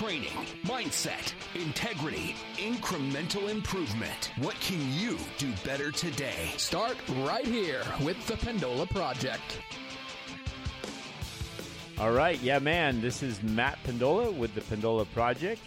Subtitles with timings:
[0.00, 4.30] training, mindset, integrity, incremental improvement.
[4.38, 6.52] What can you do better today?
[6.56, 9.60] Start right here with the Pendola Project.
[11.98, 15.60] All right, yeah, man, this is Matt Pendola with the Pendola Project.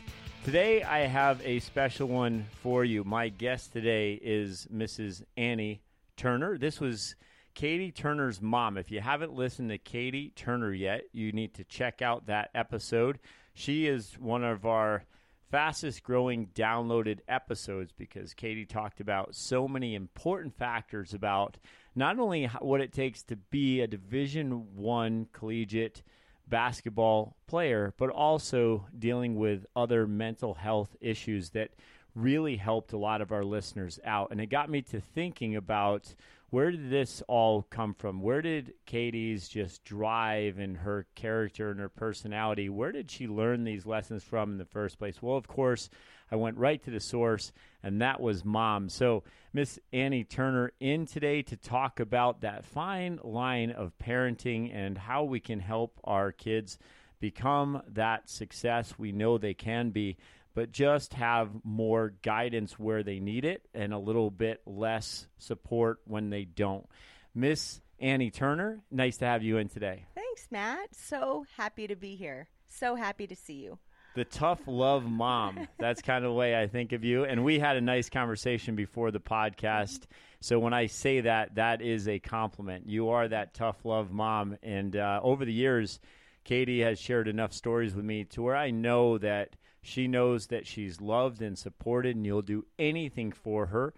[0.44, 3.04] Today I have a special one for you.
[3.04, 5.22] My guest today is Mrs.
[5.38, 5.84] Annie
[6.18, 6.58] Turner.
[6.58, 7.16] This was
[7.54, 8.80] Katie Turner's mom.
[8.80, 13.20] If you haven't listened to Katie Turner yet, you need to check out that episode.
[13.54, 15.06] She is one of our
[15.52, 21.58] fastest growing downloaded episodes because Katie talked about so many important factors about
[21.96, 26.02] not only what it takes to be a division 1 collegiate
[26.48, 31.70] basketball player but also dealing with other mental health issues that
[32.16, 34.30] really helped a lot of our listeners out.
[34.32, 36.16] And it got me to thinking about
[36.54, 38.22] where did this all come from?
[38.22, 43.64] Where did Katie's just drive and her character and her personality, where did she learn
[43.64, 45.20] these lessons from in the first place?
[45.20, 45.90] Well, of course,
[46.32, 48.90] I went right to the source, and that was mom.
[48.90, 54.96] So, Miss Annie Turner in today to talk about that fine line of parenting and
[54.96, 56.78] how we can help our kids
[57.20, 60.18] become that success we know they can be
[60.54, 66.00] but just have more guidance where they need it and a little bit less support
[66.06, 66.88] when they don't.
[67.34, 70.06] Miss Annie Turner, nice to have you in today.
[70.16, 70.90] Thanks, Matt.
[70.94, 72.48] So happy to be here.
[72.68, 73.80] So happy to see you.
[74.16, 75.68] The tough love mom.
[75.80, 77.26] That's kind of the way I think of you.
[77.26, 80.02] And we had a nice conversation before the podcast.
[80.40, 82.88] So when I say that, that is a compliment.
[82.88, 84.58] You are that tough love mom.
[84.62, 86.00] And uh, over the years,
[86.44, 90.66] Katie has shared enough stories with me to where I know that she knows that
[90.66, 93.94] she's loved and supported, and you'll do anything for her.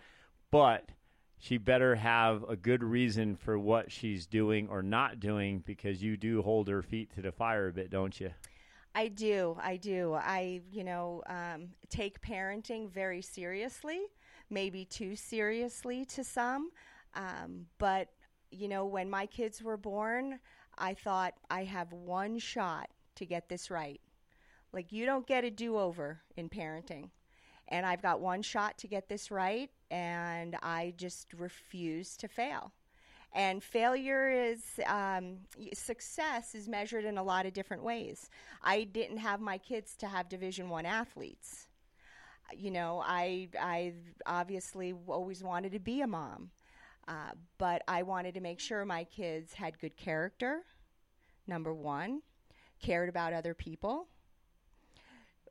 [0.52, 0.90] But
[1.38, 6.18] she better have a good reason for what she's doing or not doing because you
[6.18, 8.32] do hold her feet to the fire a bit, don't you?
[8.96, 9.58] I do.
[9.62, 10.14] I do.
[10.14, 14.00] I, you know, um, take parenting very seriously,
[14.50, 16.72] maybe too seriously to some.
[17.14, 18.10] Um, but,
[18.50, 20.40] you know, when my kids were born,
[20.78, 24.02] I thought I have one shot to get this right.
[24.76, 27.10] Like, you don't get a do over in parenting.
[27.70, 32.74] And I've got one shot to get this right, and I just refuse to fail.
[33.34, 35.38] And failure is um,
[35.74, 38.30] success is measured in a lot of different ways.
[38.62, 41.68] I didn't have my kids to have Division One athletes.
[42.56, 43.94] You know, I I
[44.26, 46.52] obviously always wanted to be a mom,
[47.08, 50.62] uh, but I wanted to make sure my kids had good character.
[51.48, 52.22] Number one,
[52.80, 54.08] cared about other people,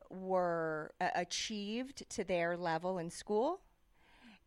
[0.09, 3.61] were uh, achieved to their level in school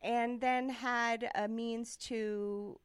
[0.02, 2.78] and then had a means to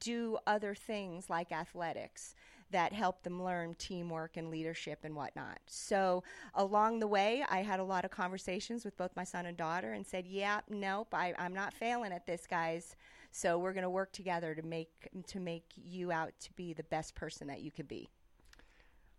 [0.00, 2.34] do other things like athletics
[2.70, 5.58] that helped them learn teamwork and leadership and whatnot.
[5.66, 6.22] So
[6.54, 9.94] along the way, I had a lot of conversations with both my son and daughter
[9.94, 12.94] and said, "Yeah, nope, I, I'm not failing at this, guys.
[13.30, 16.82] So we're going to work together to make to make you out to be the
[16.84, 18.10] best person that you could be."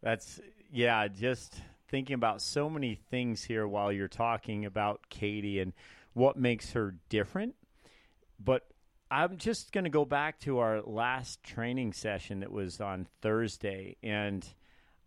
[0.03, 0.39] That's
[0.71, 1.55] yeah, just
[1.89, 5.73] thinking about so many things here while you're talking about Katie and
[6.13, 7.55] what makes her different.
[8.39, 8.67] But
[9.11, 13.97] I'm just going to go back to our last training session that was on Thursday,
[14.03, 14.45] and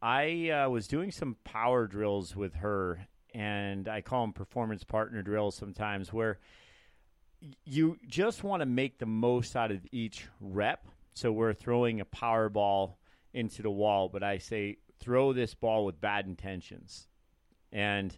[0.00, 5.22] I uh, was doing some power drills with her, and I call them performance partner
[5.22, 6.40] drills sometimes, where
[7.64, 10.86] you just want to make the most out of each rep.
[11.14, 12.98] So we're throwing a power ball
[13.32, 17.08] into the wall, but I say throw this ball with bad intentions.
[17.72, 18.16] And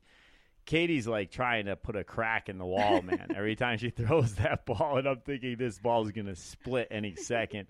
[0.67, 3.29] Katie's like trying to put a crack in the wall, man.
[3.37, 6.89] Every time she throws that ball, and I'm thinking this ball is going to split
[6.91, 7.67] any second.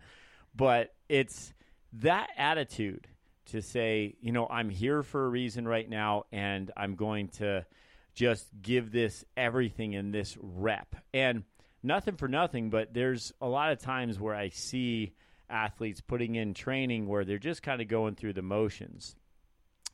[0.55, 1.53] But it's
[1.95, 3.09] that attitude
[3.47, 7.67] to say, you know, I'm here for a reason right now, and I'm going to
[8.15, 10.95] just give this everything in this rep.
[11.13, 11.45] And
[11.83, 15.13] nothing for nothing, but there's a lot of times where I see
[15.51, 19.17] athletes putting in training where they're just kind of going through the motions.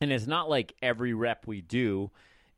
[0.01, 2.11] And it's not like every rep we do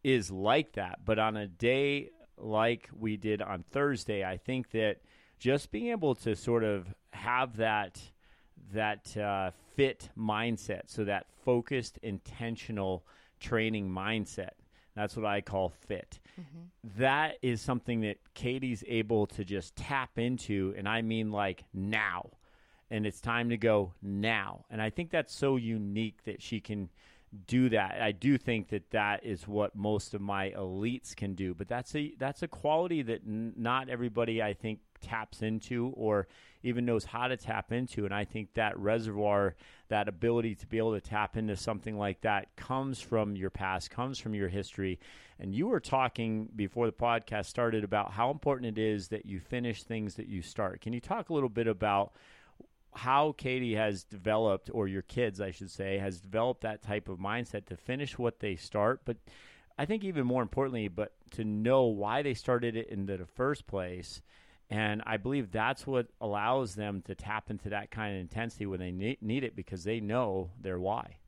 [0.04, 4.98] is like that, but on a day like we did on Thursday, I think that
[5.38, 8.00] just being able to sort of have that
[8.72, 13.04] that uh, fit mindset, so that focused, intentional
[13.40, 14.50] training mindset.
[14.94, 16.20] That's what I call fit.
[16.40, 17.00] Mm-hmm.
[17.00, 22.30] That is something that Katie's able to just tap into, and I mean like now
[22.92, 24.66] and it's time to go now.
[24.70, 26.90] And I think that's so unique that she can
[27.46, 27.96] do that.
[28.02, 31.96] I do think that that is what most of my elites can do, but that's
[31.96, 36.28] a that's a quality that n- not everybody I think taps into or
[36.62, 38.04] even knows how to tap into.
[38.04, 39.56] And I think that reservoir,
[39.88, 43.90] that ability to be able to tap into something like that comes from your past,
[43.90, 45.00] comes from your history.
[45.40, 49.40] And you were talking before the podcast started about how important it is that you
[49.40, 50.82] finish things that you start.
[50.82, 52.12] Can you talk a little bit about
[52.94, 57.18] how Katie has developed, or your kids, I should say, has developed that type of
[57.18, 59.16] mindset to finish what they start, but
[59.78, 63.66] I think even more importantly, but to know why they started it in the first
[63.66, 64.20] place
[64.72, 68.80] and I believe that's what allows them to tap into that kind of intensity when
[68.80, 71.18] they need it because they know their why.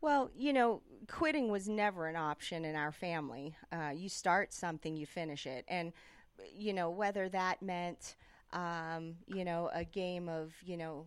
[0.00, 3.54] Well, you know, quitting was never an option in our family.
[3.70, 5.66] Uh, you start something, you finish it.
[5.68, 5.92] And,
[6.56, 8.16] you know, whether that meant,
[8.52, 11.06] um, you know, a game of, you know,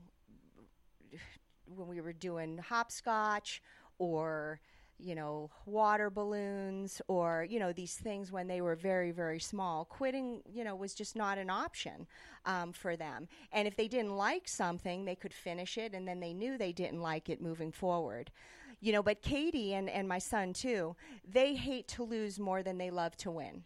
[1.66, 3.62] when we were doing hopscotch
[3.98, 4.60] or,
[4.98, 9.86] you know, water balloons or, you know, these things when they were very, very small.
[9.86, 12.06] Quitting, you know, was just not an option
[12.46, 13.28] um, for them.
[13.52, 16.74] And if they didn't like something, they could finish it and then they knew they
[16.74, 18.32] didn't like it moving forward.
[18.82, 20.96] You know, but Katie and, and my son too,
[21.28, 23.64] they hate to lose more than they love to win.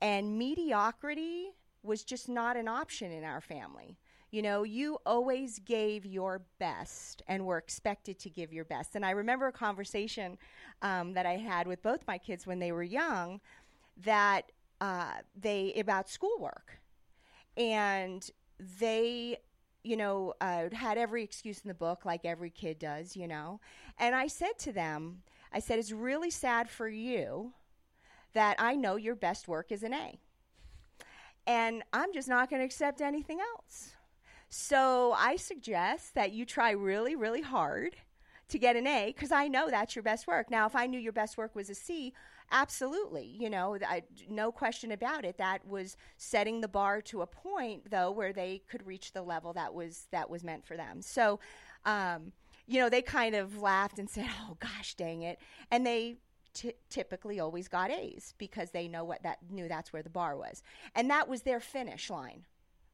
[0.00, 1.52] And mediocrity
[1.84, 3.98] was just not an option in our family.
[4.30, 8.96] You know, you always gave your best and were expected to give your best.
[8.96, 10.38] And I remember a conversation
[10.82, 13.40] um, that I had with both my kids when they were young
[14.02, 14.50] that
[14.80, 16.80] uh, they about schoolwork.
[17.56, 18.28] And
[18.80, 19.38] they
[19.84, 23.60] you know, uh, had every excuse in the book, like every kid does, you know.
[23.98, 25.22] And I said to them,
[25.52, 27.52] I said, it's really sad for you
[28.32, 30.18] that I know your best work is an A.
[31.46, 33.94] And I'm just not going to accept anything else.
[34.48, 37.96] So I suggest that you try really, really hard
[38.48, 40.50] to get an A because I know that's your best work.
[40.50, 42.12] Now, if I knew your best work was a C,
[42.50, 45.38] absolutely, you know, I, no question about it.
[45.38, 49.52] That was setting the bar to a point, though, where they could reach the level
[49.54, 51.02] that was that was meant for them.
[51.02, 51.40] So,
[51.84, 52.32] um,
[52.66, 55.38] you know, they kind of laughed and said, "Oh gosh, dang it!"
[55.70, 56.16] And they
[56.54, 60.36] T- typically always got A's because they know what that knew that's where the bar
[60.36, 60.62] was,
[60.94, 62.46] and that was their finish line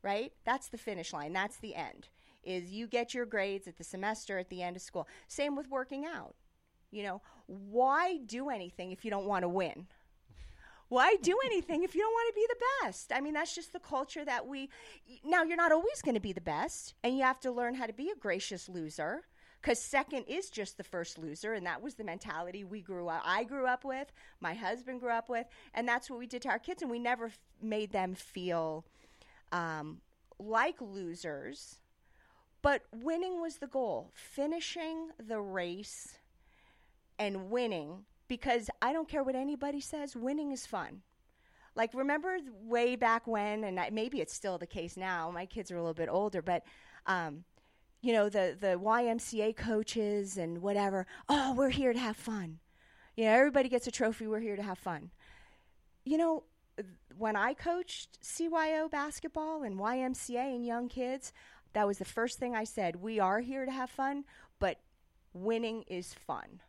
[0.03, 0.33] right?
[0.45, 1.33] That's the finish line.
[1.33, 2.09] That's the end.
[2.43, 5.07] Is you get your grades at the semester at the end of school.
[5.29, 6.35] Same with working out.
[6.91, 9.87] You know, why do anything if you don't want to win?
[10.89, 13.13] Why do anything if you don't want to be the best?
[13.13, 14.71] I mean, that's just the culture that we.
[15.25, 17.87] Now, you're not always going to be the best, and you have to learn how
[17.87, 19.23] to be a gracious loser
[19.61, 23.23] because second is just the first loser and that was the mentality we grew up
[23.25, 24.11] i grew up with
[24.41, 26.99] my husband grew up with and that's what we did to our kids and we
[26.99, 28.85] never f- made them feel
[29.53, 30.01] um,
[30.39, 31.81] like losers,
[32.63, 34.11] but winning was the goal.
[34.15, 36.19] Finishing the race
[37.19, 41.03] and winning, because I don't care what anybody says, winning is fun.
[41.75, 45.77] Like, remember way back when, and maybe it's still the case now, my kids are
[45.77, 46.65] a little bit older, but.
[47.07, 47.45] Um,
[48.01, 51.07] you know the the YMCA coaches and whatever.
[51.29, 52.59] Oh, we're here to have fun.
[53.17, 54.27] You know, everybody gets a trophy.
[54.27, 55.11] We're here to have fun.
[56.05, 56.45] You know,
[57.17, 61.33] when I coached CYO basketball and YMCA and young kids,
[61.73, 62.97] that was the first thing I said.
[62.97, 64.25] We are here to have fun,
[64.59, 64.79] but
[65.33, 66.61] winning is fun.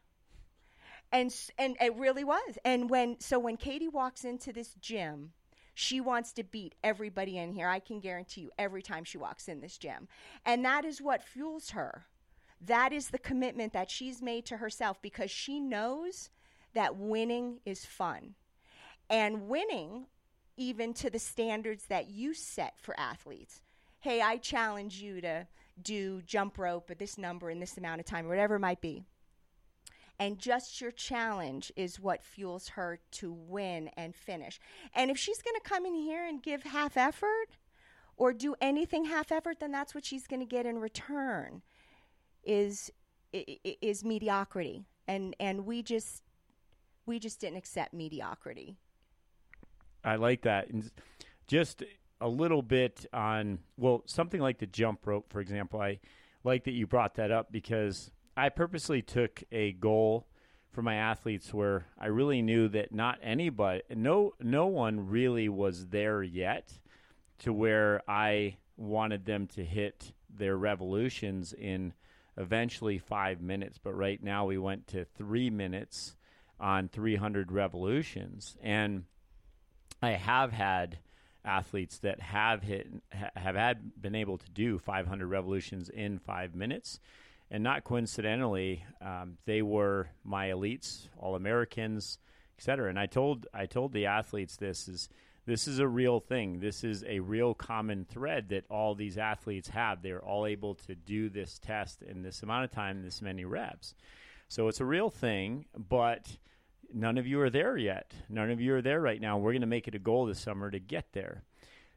[1.11, 2.57] And and it really was.
[2.63, 5.31] And when so when Katie walks into this gym,
[5.73, 7.67] she wants to beat everybody in here.
[7.67, 10.07] I can guarantee you every time she walks in this gym.
[10.45, 12.05] And that is what fuels her.
[12.59, 16.29] That is the commitment that she's made to herself because she knows
[16.73, 18.35] that winning is fun
[19.09, 20.05] and winning
[20.57, 23.61] even to the standards that you set for athletes.
[23.99, 25.47] Hey, I challenge you to
[25.81, 29.03] do jump rope at this number in this amount of time, whatever it might be.
[30.19, 34.59] And just your challenge is what fuels her to win and finish.
[34.93, 37.57] And if she's going to come in here and give half effort
[38.17, 41.61] or do anything half effort, then that's what she's going to get in return
[42.43, 42.91] is
[43.33, 44.85] is mediocrity.
[45.07, 46.23] And and we just
[47.05, 48.77] we just didn't accept mediocrity.
[50.03, 50.69] I like that.
[50.69, 50.89] And
[51.47, 51.83] just
[52.19, 55.81] a little bit on well, something like the jump rope, for example.
[55.81, 55.99] I
[56.43, 60.27] like that you brought that up because I purposely took a goal
[60.71, 65.87] for my athletes where I really knew that not anybody, no, no one really was
[65.87, 66.79] there yet
[67.39, 71.93] to where I wanted them to hit their revolutions in
[72.37, 73.77] eventually five minutes.
[73.77, 76.15] But right now we went to three minutes
[76.59, 78.55] on 300 revolutions.
[78.61, 79.05] And
[80.01, 80.99] I have had
[81.43, 86.99] athletes that have hit have had been able to do 500 revolutions in five minutes,
[87.51, 92.17] and not coincidentally, um, they were my elites, all Americans,
[92.57, 92.89] et cetera.
[92.89, 95.09] And I told I told the athletes this is
[95.45, 96.59] This is a real thing.
[96.59, 100.01] This is a real common thread that all these athletes have.
[100.01, 103.95] They're all able to do this test in this amount of time, this many reps.
[104.47, 106.37] So it's a real thing, but
[106.93, 108.13] none of you are there yet.
[108.29, 109.39] None of you are there right now.
[109.39, 111.43] We're going to make it a goal this summer to get there.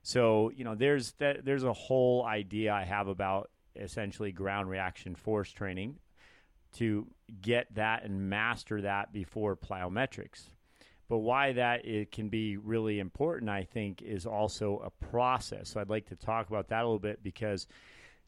[0.03, 5.15] So, you know, there's that there's a whole idea I have about essentially ground reaction
[5.15, 5.97] force training
[6.75, 7.07] to
[7.41, 10.51] get that and master that before plyometrics.
[11.09, 15.71] But why that it can be really important, I think, is also a process.
[15.71, 17.67] So I'd like to talk about that a little bit because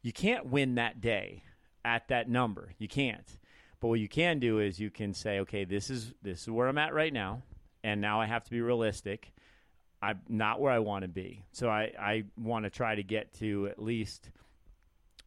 [0.01, 1.43] you can't win that day
[1.83, 2.73] at that number.
[2.77, 3.37] You can't.
[3.79, 6.67] But what you can do is you can say, okay, this is this is where
[6.67, 7.41] I'm at right now,
[7.83, 9.33] and now I have to be realistic.
[10.01, 11.43] I'm not where I want to be.
[11.51, 14.29] So I, I want to try to get to at least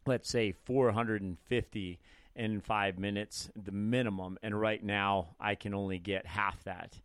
[0.07, 2.01] let's say 450
[2.37, 4.39] in five minutes, the minimum.
[4.43, 6.99] And right now, I can only get half that.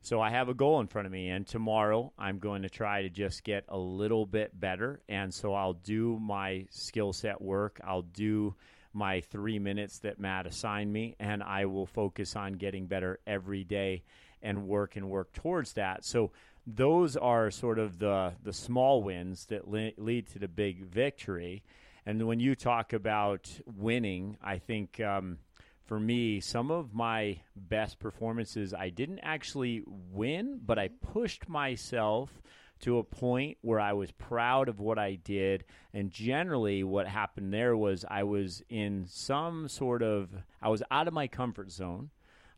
[0.00, 3.02] So I have a goal in front of me, and tomorrow I'm going to try
[3.02, 5.00] to just get a little bit better.
[5.08, 7.80] And so I'll do my skill set work.
[7.84, 8.54] I'll do
[8.92, 13.64] my three minutes that Matt assigned me, and I will focus on getting better every
[13.64, 14.02] day
[14.42, 16.04] and work and work towards that.
[16.04, 16.30] So
[16.66, 21.64] those are sort of the the small wins that le- lead to the big victory.
[22.08, 25.40] And when you talk about winning, I think um,
[25.84, 32.40] for me, some of my best performances, I didn't actually win, but I pushed myself
[32.80, 35.66] to a point where I was proud of what I did.
[35.92, 40.30] And generally, what happened there was I was in some sort of,
[40.62, 42.08] I was out of my comfort zone.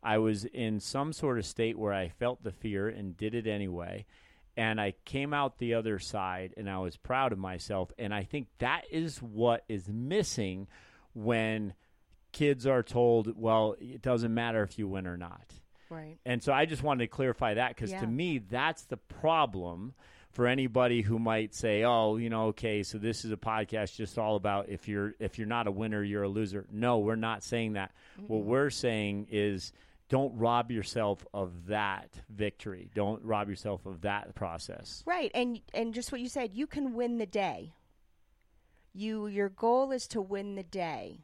[0.01, 3.47] I was in some sort of state where I felt the fear and did it
[3.47, 4.05] anyway.
[4.57, 7.91] And I came out the other side and I was proud of myself.
[7.97, 10.67] And I think that is what is missing
[11.13, 11.73] when
[12.31, 15.53] kids are told, well, it doesn't matter if you win or not.
[15.89, 16.17] Right.
[16.25, 17.99] And so I just wanted to clarify that because Yeah.
[18.01, 19.93] to me, that's the problem
[20.29, 24.17] for anybody who might say, "Oh, you know, okay, so this is a podcast just
[24.17, 27.43] all about if you're if you're not a winner, you're a loser." No, we're not
[27.43, 27.91] saying that.
[28.27, 29.73] What we're saying is
[30.11, 32.91] don't rob yourself of that victory.
[32.93, 35.03] Don't rob yourself of that process.
[35.05, 37.71] Right, and and just what you said, you can win the day.
[38.93, 41.21] You your goal is to win the day.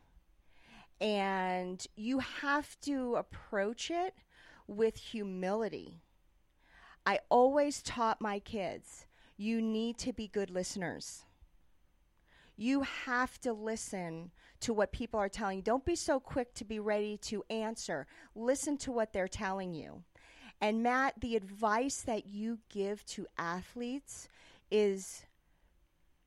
[1.02, 4.16] And you have to approach it
[4.68, 6.02] with humility.
[7.06, 11.26] I always taught my kids, you need to be good listeners.
[12.58, 15.64] You have to listen to what people are telling you.
[15.64, 18.08] Don't be so quick to be ready to answer.
[18.36, 20.04] Listen to what they're telling you.
[20.60, 24.28] And Matt, the advice that you give to athletes
[24.72, 25.24] is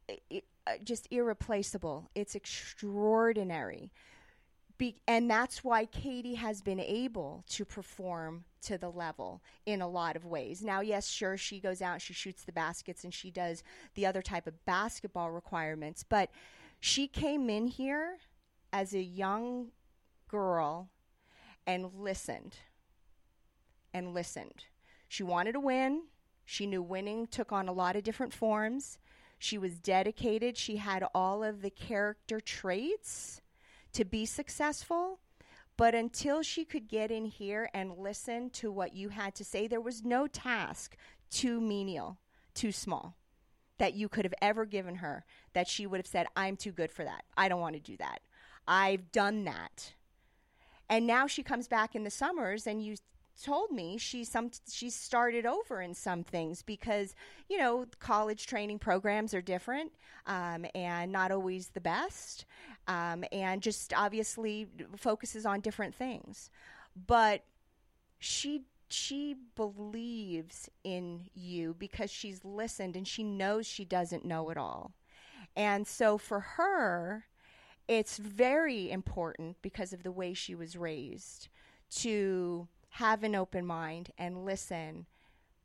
[0.09, 0.37] uh,
[0.85, 2.09] just irreplaceable.
[2.15, 3.91] It's extraordinary.
[4.81, 9.87] Be- and that's why Katie has been able to perform to the level in a
[9.87, 10.63] lot of ways.
[10.63, 13.63] Now, yes, sure, she goes out, she shoots the baskets, and she does
[13.95, 16.31] the other type of basketball requirements, but
[16.81, 18.21] she came in here
[18.73, 19.69] as a young
[20.29, 20.89] girl
[21.67, 22.57] and listened
[23.93, 24.65] and listened.
[25.09, 26.05] She wanted to win.
[26.47, 28.97] She knew winning took on a lot of different forms.
[29.39, 30.57] She was dedicated.
[30.57, 33.43] She had all of the character traits
[33.93, 35.21] to be successful.
[35.77, 39.67] But until she could get in here and listen to what you had to say,
[39.67, 40.97] there was no task
[41.31, 42.19] too menial,
[42.55, 43.17] too small
[43.79, 46.93] that you could have ever given her that she would have said, I'm too good
[46.93, 47.25] for that.
[47.37, 48.21] I don't want to do that.
[48.69, 49.95] I've done that.
[50.89, 52.97] And now she comes back in the summers and you
[53.43, 57.15] told me she some she started over in some things because
[57.49, 59.93] you know college training programs are different
[60.27, 62.45] um, and not always the best
[62.87, 66.51] um, and just obviously focuses on different things.
[67.07, 67.45] But
[68.19, 74.57] she she believes in you because she's listened and she knows she doesn't know it
[74.57, 74.93] all.
[75.57, 77.27] And so for her
[77.89, 81.49] it's very important because of the way she was raised
[81.91, 85.07] to have an open mind and listen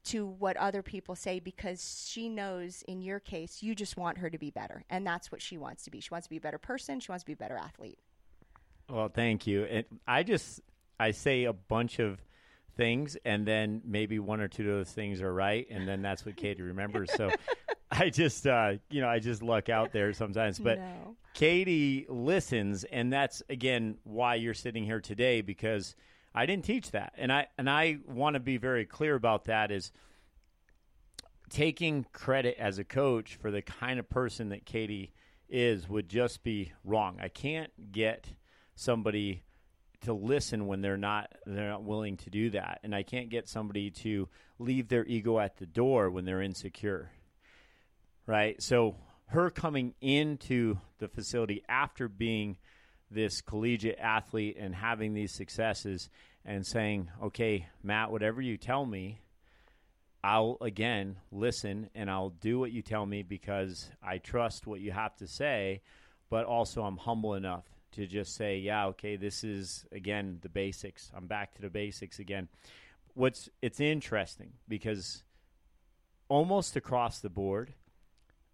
[0.05, 4.29] to what other people say because she knows in your case you just want her
[4.29, 6.41] to be better and that's what she wants to be she wants to be a
[6.41, 7.97] better person she wants to be a better athlete
[8.89, 9.63] Well, thank you.
[9.63, 10.61] And I just
[10.99, 12.21] I say a bunch of
[12.77, 16.25] things, and then maybe one or two of those things are right, and then that's
[16.25, 17.11] what Katie remembers.
[17.13, 17.31] So
[17.91, 20.77] I just uh, you know I just luck out there sometimes, but.
[20.79, 21.15] no.
[21.33, 25.93] Katie listens, and that's again why you're sitting here today because
[26.35, 29.71] I didn't teach that, and I and I want to be very clear about that.
[29.71, 29.91] Is
[31.49, 35.13] taking credit as a coach for the kind of person that Katie
[35.47, 37.19] is would just be wrong.
[37.21, 38.27] I can't get
[38.75, 39.43] somebody
[40.01, 43.47] to listen when they're not they're not willing to do that, and I can't get
[43.47, 44.27] somebody to
[44.59, 47.11] leave their ego at the door when they're insecure.
[48.27, 48.61] Right?
[48.61, 52.57] So her coming into the facility after being
[53.15, 56.09] this collegiate athlete and having these successes
[56.45, 59.21] and saying, "Okay, Matt, whatever you tell me,
[60.25, 64.91] I'll again listen and I'll do what you tell me because I trust what you
[64.91, 65.81] have to say,
[66.31, 71.11] but also I'm humble enough to just say, yeah, okay, this is again the basics.
[71.15, 72.47] I'm back to the basics again.
[73.13, 75.23] What's it's interesting because
[76.27, 77.75] almost across the board,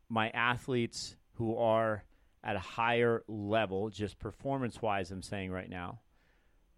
[0.09, 2.03] my athletes who are
[2.43, 5.99] at a higher level, just performance wise, I'm saying right now,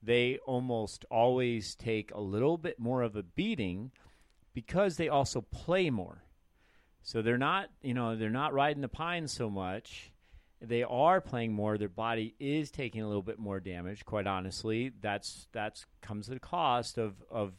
[0.01, 3.91] they almost always take a little bit more of a beating
[4.53, 6.23] because they also play more.
[7.01, 10.11] So they're not, you know, they're not riding the pine so much.
[10.61, 11.77] They are playing more.
[11.77, 14.05] Their body is taking a little bit more damage.
[14.05, 17.51] Quite honestly, that's that's comes at the cost of of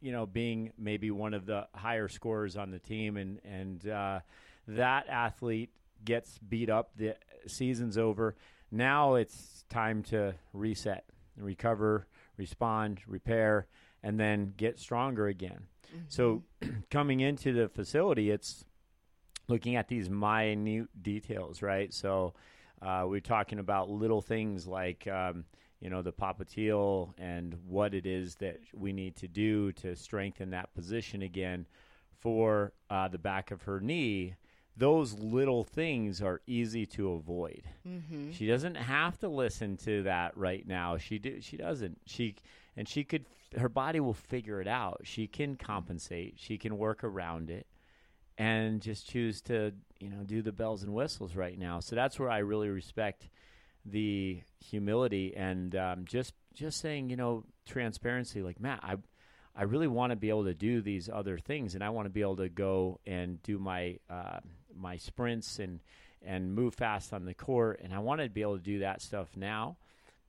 [0.00, 4.20] you know being maybe one of the higher scorers on the team, and and uh,
[4.68, 5.70] that athlete
[6.04, 6.90] gets beat up.
[6.96, 7.16] The
[7.48, 8.36] season's over.
[8.70, 11.04] Now it's time to reset,
[11.36, 13.66] recover, respond, repair,
[14.02, 15.66] and then get stronger again.
[16.08, 16.42] So
[16.90, 18.64] coming into the facility, it's
[19.48, 21.92] looking at these minute details, right?
[21.92, 22.34] So
[22.82, 25.44] uh, we're talking about little things like, um,
[25.80, 30.50] you know, the popliteal and what it is that we need to do to strengthen
[30.50, 31.66] that position again
[32.20, 34.34] for uh, the back of her knee.
[34.76, 37.62] Those little things are easy to avoid.
[37.88, 38.32] Mm-hmm.
[38.32, 40.98] She doesn't have to listen to that right now.
[40.98, 41.98] She do, she doesn't.
[42.04, 42.34] She
[42.76, 43.24] and she could
[43.56, 45.00] her body will figure it out.
[45.04, 46.34] She can compensate.
[46.36, 47.66] She can work around it
[48.38, 51.80] and just choose to, you know, do the bells and whistles right now.
[51.80, 53.28] So that's where I really respect
[53.84, 58.42] the humility and um, just just saying, you know, transparency.
[58.42, 58.96] Like Matt, I
[59.54, 62.10] I really want to be able to do these other things, and I want to
[62.10, 64.40] be able to go and do my uh,
[64.76, 65.80] my sprints and
[66.22, 69.00] and move fast on the court, and I want to be able to do that
[69.00, 69.76] stuff now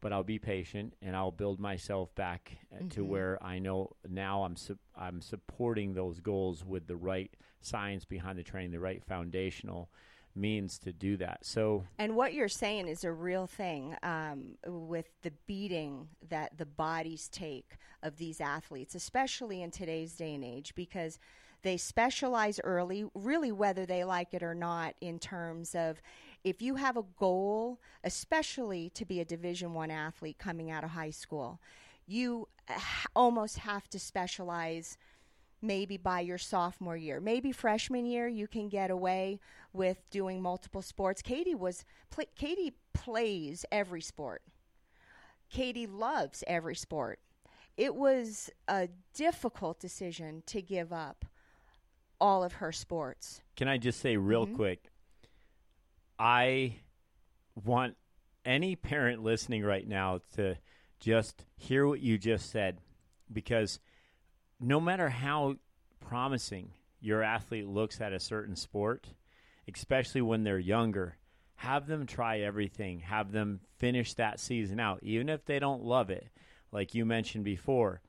[0.02, 2.90] but I'll be patient and I'll build myself back mm-hmm.
[2.90, 8.06] to where I know now I'm su- I'm supporting those goals with the right science
[8.06, 9.90] behind the training, the right foundational
[10.36, 11.46] means to do that.
[11.46, 16.66] So, and what you're saying is a real thing um, with the beating that the
[16.66, 21.18] bodies take of these athletes, especially in today's day and age, because
[21.68, 26.02] they specialize early, really whether they like it or not, in terms of
[26.44, 30.92] if you have a goal, especially to be a Division One athlete coming out of
[30.92, 31.60] high school,
[32.06, 32.48] you
[33.16, 34.98] almost have to specialize
[35.62, 37.20] maybe by your sophomore year.
[37.20, 39.40] Maybe freshman year you can get away
[39.74, 41.22] with doing multiple sports.
[41.22, 44.42] Katie was play, Katie plays every sport.
[45.50, 47.20] Katie loves every sport.
[47.76, 51.26] It was a difficult decision to give up
[52.20, 53.42] all of her sports.
[53.56, 54.56] Can I just say real mm-hmm.
[54.56, 54.90] quick
[56.20, 56.78] I
[57.64, 57.96] want
[58.46, 60.56] any parent listening right now to
[61.00, 62.80] just hear what you just said
[63.32, 63.80] because
[64.60, 65.58] no matter how
[66.00, 69.08] promising your athlete looks at a certain sport,
[69.72, 71.18] especially when they're younger,
[71.56, 73.00] have them try everything.
[73.00, 76.28] Have them finish that season out, even if they don't love it,
[76.72, 78.02] like you mentioned before.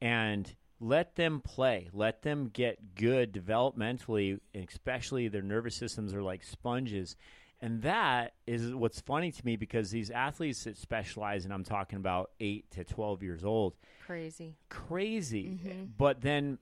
[0.00, 1.88] And let them play.
[1.92, 7.16] Let them get good developmentally, especially their nervous systems are like sponges.
[7.60, 11.98] And that is what's funny to me because these athletes that specialize, and I'm talking
[11.98, 13.74] about eight to 12 years old.
[14.06, 14.56] Crazy.
[14.70, 15.44] Crazy.
[15.44, 15.84] Mm-hmm.
[15.98, 16.58] But then,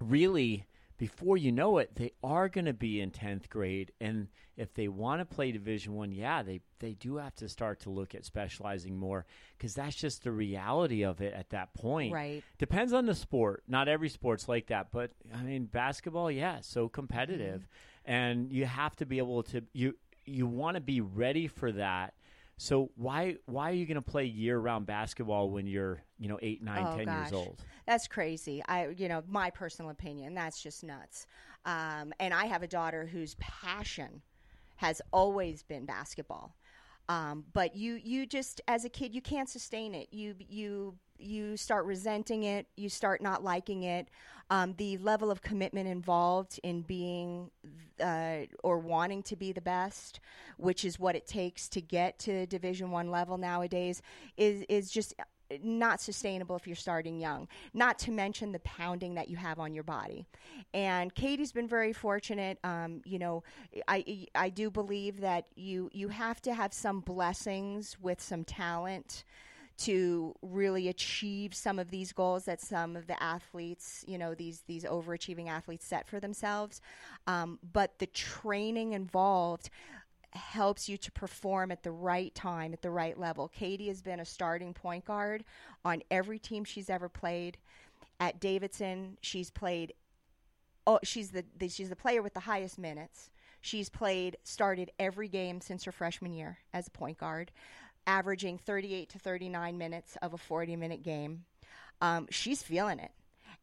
[0.00, 0.66] really,
[1.06, 3.92] before you know it, they are going to be in 10th grade.
[4.00, 7.80] And if they want to play Division One, yeah, they, they do have to start
[7.80, 12.12] to look at specializing more because that's just the reality of it at that point.
[12.12, 12.42] Right.
[12.58, 13.64] Depends on the sport.
[13.68, 14.88] Not every sport's like that.
[14.92, 17.60] But, I mean, basketball, yeah, so competitive.
[17.60, 21.72] Mm-hmm and you have to be able to you you want to be ready for
[21.72, 22.14] that.
[22.56, 26.38] So why why are you going to play year round basketball when you're you know
[26.40, 27.18] eight, nine, oh, ten gosh.
[27.18, 27.64] years old?
[27.86, 28.62] That's crazy.
[28.66, 30.34] I you know my personal opinion.
[30.34, 31.26] That's just nuts.
[31.64, 34.22] Um, and I have a daughter whose passion
[34.76, 36.56] has always been basketball.
[37.08, 40.08] Um, but you you just as a kid you can't sustain it.
[40.10, 42.66] You you you start resenting it.
[42.76, 44.08] You start not liking it.
[44.50, 47.50] Um, the level of commitment involved in being
[47.98, 50.20] uh, or wanting to be the best,
[50.58, 54.02] which is what it takes to get to Division One level nowadays,
[54.36, 55.14] is is just
[55.62, 57.48] not sustainable if you're starting young.
[57.72, 60.26] Not to mention the pounding that you have on your body.
[60.72, 62.58] And Katie's been very fortunate.
[62.64, 63.44] Um, you know,
[63.88, 69.24] I I do believe that you you have to have some blessings with some talent
[69.76, 74.62] to really achieve some of these goals that some of the athletes, you know, these
[74.66, 76.80] these overachieving athletes set for themselves.
[77.26, 79.70] Um, but the training involved
[80.32, 83.48] helps you to perform at the right time, at the right level.
[83.48, 85.44] Katie has been a starting point guard
[85.84, 87.56] on every team she's ever played.
[88.20, 89.92] At Davidson, she's played.
[90.86, 93.30] Oh, she's the, the she's the player with the highest minutes.
[93.60, 97.50] She's played, started every game since her freshman year as a point guard,
[98.06, 101.44] averaging 38 to 39 minutes of a 40 minute game.
[102.00, 103.12] Um, she's feeling it.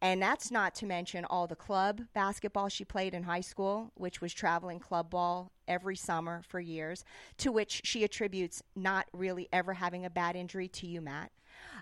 [0.04, 4.20] And that's not to mention all the club basketball she played in high school, which
[4.20, 7.06] was traveling club ball every summer for years,
[7.38, 11.32] to which she attributes not really ever having a bad injury to you, Matt.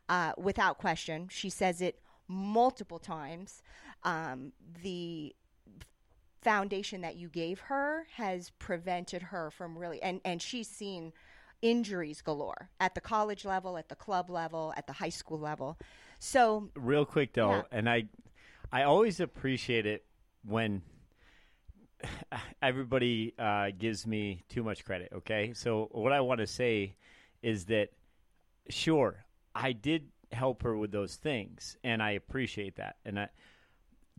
[0.10, 3.64] Uh, without question, she says it multiple times.
[4.04, 4.52] Um,
[4.84, 5.34] the
[6.42, 11.14] foundation that you gave her has prevented her from really, and, and she's seen
[11.62, 15.78] injuries galore at the college level, at the club level, at the high school level.
[16.20, 17.64] So real quick though, Yeah.
[17.72, 18.06] and I,
[18.72, 20.06] I always appreciate it
[20.46, 20.82] when
[22.62, 25.10] everybody uh, gives me too much credit.
[25.14, 26.96] Okay, so what I want to say
[27.42, 27.90] is that
[28.70, 33.30] sure, I did help her with those things, and I appreciate that, and I.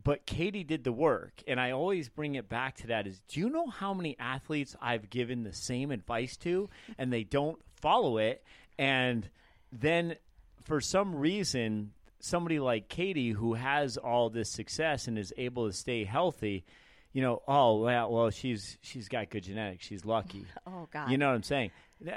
[0.03, 3.07] But Katie did the work, and I always bring it back to that.
[3.07, 7.23] Is do you know how many athletes I've given the same advice to, and they
[7.23, 8.43] don't follow it,
[8.79, 9.29] and
[9.71, 10.15] then
[10.63, 15.73] for some reason, somebody like Katie, who has all this success and is able to
[15.73, 16.65] stay healthy,
[17.13, 20.45] you know, oh well, well, she's she's got good genetics, she's lucky.
[20.67, 21.11] Oh, God.
[21.11, 21.71] you know what I'm saying?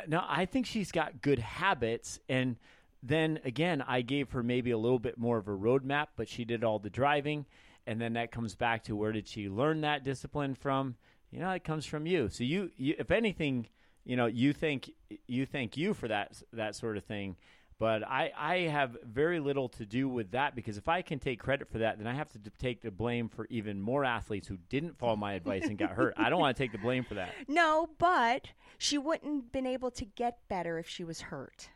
[0.06, 2.56] No, I think she's got good habits, and
[3.02, 6.44] then again, I gave her maybe a little bit more of a roadmap, but she
[6.44, 7.44] did all the driving,
[7.86, 10.96] and then that comes back to where did she learn that discipline from?
[11.30, 12.28] You know, it comes from you.
[12.28, 13.68] So you, you if anything,
[14.04, 14.90] you know, you think
[15.26, 17.36] you thank you for that that sort of thing.
[17.78, 21.40] But I, I have very little to do with that because if I can take
[21.40, 24.58] credit for that, then I have to take the blame for even more athletes who
[24.68, 26.14] didn't follow my advice and got hurt.
[26.16, 27.34] I don't want to take the blame for that.
[27.48, 31.70] No, but she wouldn't been able to get better if she was hurt.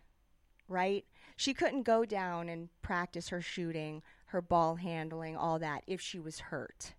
[0.69, 1.05] Right?
[1.37, 6.19] She couldn't go down and practice her shooting, her ball handling, all that if she
[6.19, 6.95] was hurt.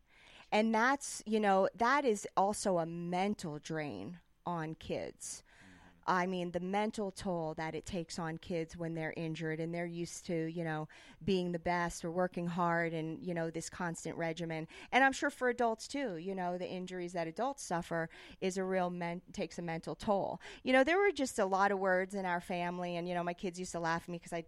[0.52, 5.44] And that's, you know, that is also a mental drain on kids.
[5.63, 6.12] Mm-hmm.
[6.12, 9.86] I mean, the mental toll that it takes on kids when they're injured and they're
[9.86, 10.88] used to, you know,
[11.24, 14.68] being the best or working hard and, you know, this constant regimen.
[14.92, 18.10] And I'm sure for adults too, you know, the injuries that adults suffer
[18.42, 20.42] is a real men- takes a mental toll.
[20.63, 23.24] You know, there were just a lot of words in our family and, you know,
[23.24, 24.46] my kids used to laugh at me because I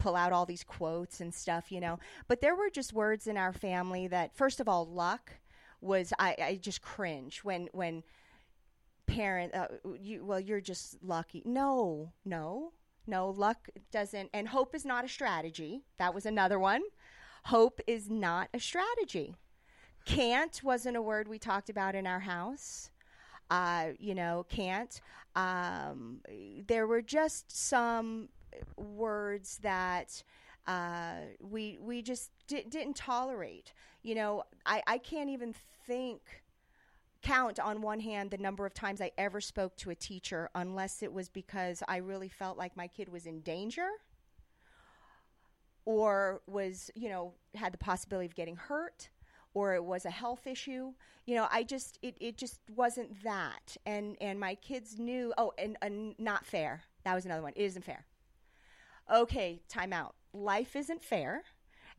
[0.00, 2.00] pull out all these quotes and stuff, you know.
[2.26, 5.34] But there were just words in our family that first of all, luck
[5.80, 8.02] was I, I just cringe when when
[9.06, 11.42] parent uh, you well you're just lucky.
[11.44, 12.72] No no
[13.06, 15.82] no luck doesn't and hope is not a strategy.
[15.98, 16.82] That was another one.
[17.44, 19.36] Hope is not a strategy.
[20.04, 22.90] Can't wasn't a word we talked about in our house.
[23.50, 25.00] Uh, you know can't
[25.34, 26.20] um,
[26.66, 28.28] there were just some
[28.76, 30.22] words that
[30.66, 35.54] uh, we we just di- didn't tolerate you know I, I can't even
[35.86, 36.42] think
[37.22, 41.02] count on one hand the number of times I ever spoke to a teacher unless
[41.02, 43.88] it was because I really felt like my kid was in danger
[45.84, 49.10] or was, you know, had the possibility of getting hurt
[49.54, 50.92] or it was a health issue.
[51.26, 53.76] You know, I just it, it just wasn't that.
[53.84, 56.82] And and my kids knew oh and, and not fair.
[57.04, 57.52] That was another one.
[57.56, 58.04] It isn't fair.
[59.12, 60.14] Okay, time out.
[60.32, 61.42] Life isn't fair,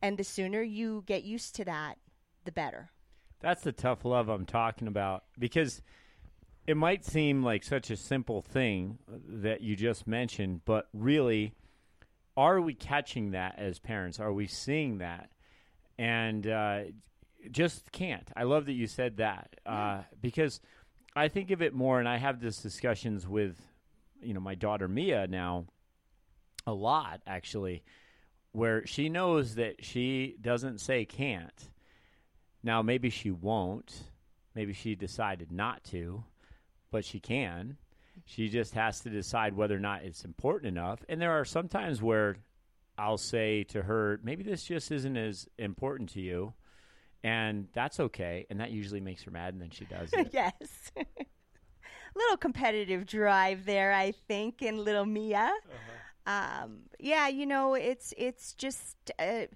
[0.02, 1.98] and the sooner you get used to that,
[2.46, 2.90] the better.
[3.42, 5.82] That's the tough love I'm talking about because
[6.68, 11.54] it might seem like such a simple thing that you just mentioned, but really,
[12.38, 14.20] are we catching that as parents?
[14.20, 15.32] Are we seeing that?
[15.98, 16.84] And uh,
[17.50, 18.30] just can't.
[18.36, 20.62] I love that you said that uh, because
[21.16, 23.58] I think of it more, and I have these discussions with,
[24.22, 25.66] you know, my daughter Mia now
[26.68, 27.84] a lot actually,
[28.52, 31.70] where she knows that she doesn't say can't.
[32.64, 33.94] Now, maybe she won't.
[34.54, 36.24] Maybe she decided not to,
[36.92, 37.78] but she can.
[38.26, 41.00] She just has to decide whether or not it's important enough.
[41.10, 42.38] And there are some times where
[42.98, 46.54] I'll say to her, maybe this just isn't as important to you.
[47.24, 48.46] And that's okay.
[48.50, 50.30] And that usually makes her mad, and then she does it.
[50.34, 50.92] yes.
[52.16, 55.38] little competitive drive there, I think, in little Mia.
[55.38, 55.78] Uh-huh.
[56.32, 59.48] Um, yeah, you know, it's it's just uh,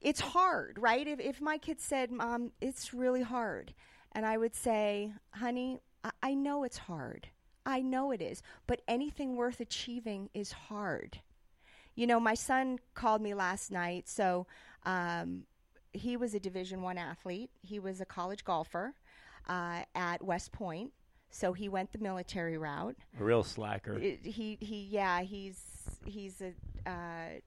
[0.00, 1.06] it's hard, right?
[1.06, 3.74] If if my kid said, "Mom, it's really hard,"
[4.12, 7.28] and I would say, "Honey, I, I know it's hard.
[7.64, 11.20] I know it is, but anything worth achieving is hard."
[11.98, 14.06] you know, my son called me last night.
[14.06, 14.46] So
[14.84, 15.44] um,
[15.94, 17.48] he was a Division One athlete.
[17.62, 18.92] He was a college golfer
[19.48, 20.92] uh, at West Point.
[21.30, 22.96] So he went the military route.
[23.18, 23.98] A real slacker.
[23.98, 25.58] It- he he yeah he's
[26.06, 26.52] he's a
[26.88, 27.40] uh,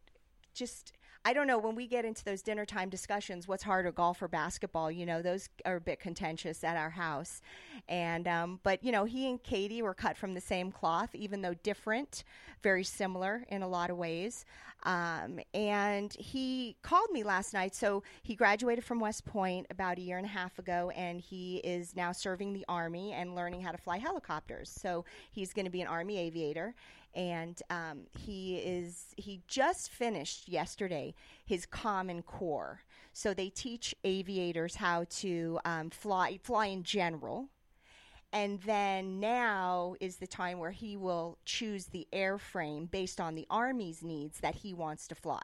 [0.53, 0.93] just
[1.25, 4.27] I don't know when we get into those dinner time discussions what's harder golf or
[4.27, 4.89] basketball?
[4.89, 7.41] You know those are a bit contentious at our house.
[7.87, 11.41] And um, but you know he and Katie were cut from the same cloth even
[11.41, 12.23] though different
[12.61, 14.45] very similar in a lot of ways.
[14.83, 17.75] Um, and he called me last night.
[17.75, 21.57] So he graduated from West Point about a year and a half ago and he
[21.57, 24.69] is now serving the army and learning how to fly helicopters.
[24.69, 26.75] So he's going to be an army aviator
[27.13, 31.13] and um, he is he just finished yesterday
[31.45, 32.81] his common core
[33.13, 37.49] so they teach aviators how to um, fly fly in general
[38.31, 43.47] and then now is the time where he will choose the airframe based on the
[43.49, 45.41] Army's needs that he wants to fly.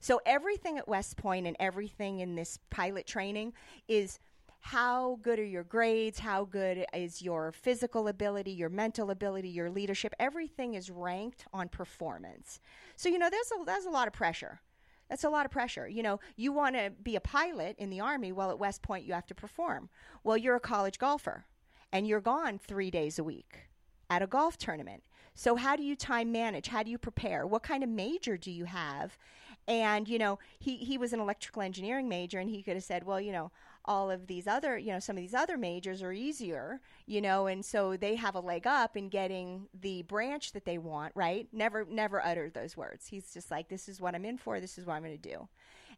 [0.00, 3.52] So everything at West Point and everything in this pilot training
[3.86, 4.18] is
[4.64, 6.18] how good are your grades?
[6.18, 10.14] How good is your physical ability, your mental ability, your leadership?
[10.18, 12.60] Everything is ranked on performance.
[12.96, 14.62] So you know, there's a, there's a lot of pressure.
[15.10, 15.86] That's a lot of pressure.
[15.86, 18.32] You know, you want to be a pilot in the Army.
[18.32, 19.90] Well, at West Point, you have to perform.
[20.24, 21.44] Well, you're a college golfer
[21.92, 23.68] and you're gone three days a week
[24.08, 25.02] at a golf tournament.
[25.34, 26.68] So, how do you time manage?
[26.68, 27.46] How do you prepare?
[27.46, 29.18] What kind of major do you have?
[29.66, 33.04] And, you know, he, he was an electrical engineering major, and he could have said,
[33.04, 33.50] well, you know,
[33.84, 37.46] all of these other, you know, some of these other majors are easier, you know,
[37.46, 41.48] and so they have a leg up in getting the branch that they want, right?
[41.52, 43.06] Never, never uttered those words.
[43.08, 45.28] He's just like, this is what I'm in for, this is what I'm going to
[45.28, 45.48] do.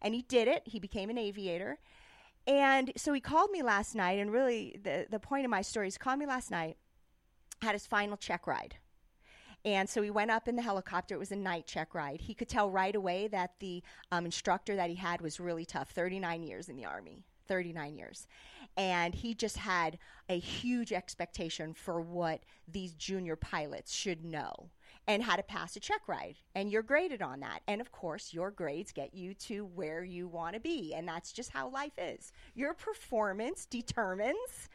[0.02, 0.62] And he did it.
[0.66, 1.78] He became an aviator.
[2.46, 5.88] And so he called me last night, and really the, the point of my story
[5.88, 6.76] is called me last night,
[7.62, 8.76] had his final check ride.
[9.64, 11.16] And so he went up in the helicopter.
[11.16, 12.20] It was a night check ride.
[12.20, 15.90] He could tell right away that the um, instructor that he had was really tough
[15.90, 17.24] 39 years in the Army.
[17.46, 18.26] 39 years.
[18.76, 24.70] And he just had a huge expectation for what these junior pilots should know
[25.08, 26.36] and how to pass a check ride.
[26.54, 27.60] And you're graded on that.
[27.68, 30.92] And of course, your grades get you to where you want to be.
[30.94, 32.32] And that's just how life is.
[32.54, 34.68] Your performance determines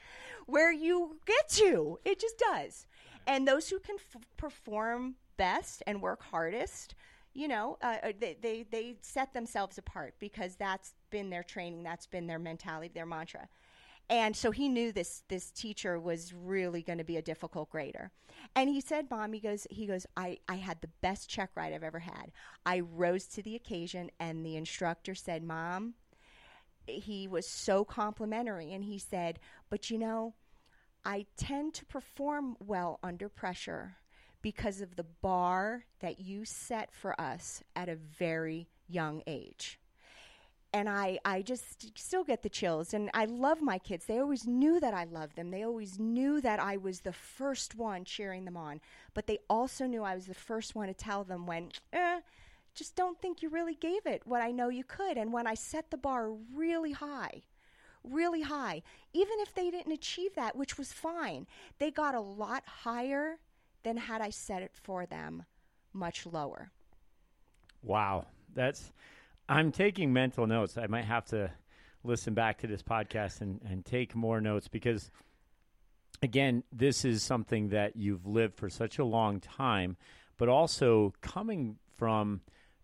[0.46, 2.88] where you get to, it just does.
[3.28, 6.96] And those who can f- perform best and work hardest
[7.34, 11.84] you know, uh, uh, they, they they set themselves apart because that's been their training,
[11.84, 13.48] that's been their mentality, their mantra.
[14.10, 18.12] And so he knew this this teacher was really going to be a difficult grader.
[18.56, 21.74] And he said, "Mom, he goes, he goes, I I had the best check ride
[21.74, 22.32] I've ever had.
[22.66, 25.94] I rose to the occasion, and the instructor said, "Mom."
[26.88, 30.34] He was so complimentary, and he said, "But you know,
[31.06, 33.98] I tend to perform well under pressure."
[34.42, 39.80] because of the bar that you set for us at a very young age.
[40.74, 42.94] And I, I just still get the chills.
[42.94, 44.06] And I love my kids.
[44.06, 45.52] They always knew that I loved them.
[45.52, 48.80] They always knew that I was the first one cheering them on.
[49.14, 52.22] But they also knew I was the first one to tell them when, eh,
[52.74, 55.18] just don't think you really gave it what I know you could.
[55.18, 57.44] And when I set the bar really high,
[58.04, 58.82] really high,
[59.14, 61.48] even if they didn't achieve that, which was fine,
[61.80, 63.40] they got a lot higher
[63.84, 65.44] than had I set it for them
[65.94, 66.72] much lower.
[67.84, 68.92] Wow, that's.
[69.52, 70.78] I'm taking mental notes.
[70.78, 71.52] I might have to
[72.06, 75.12] listen back to this podcast and, and take more notes because,
[76.22, 79.98] again, this is something that you've lived for such a long time,
[80.38, 82.40] but also coming from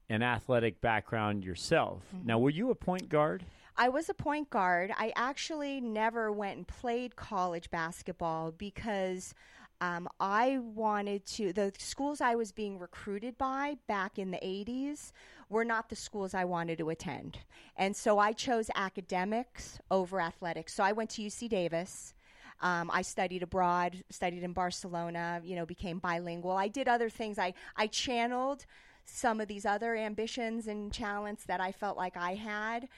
[0.09, 2.03] an athletic background yourself.
[2.13, 2.27] Mm-hmm.
[2.27, 3.45] Now, were you a point guard?
[3.77, 4.91] I was a point guard.
[4.97, 9.33] I actually never went and played college basketball because
[9.79, 15.11] um, I wanted to, the schools I was being recruited by back in the 80s
[15.49, 17.37] were not the schools I wanted to attend.
[17.75, 20.73] And so I chose academics over athletics.
[20.73, 22.13] So I went to UC Davis.
[22.61, 26.53] Um, I studied abroad, studied in Barcelona, you know, became bilingual.
[26.53, 27.37] I did other things.
[27.37, 28.65] I, I channeled
[29.05, 32.89] some of these other ambitions and talents that I felt like I had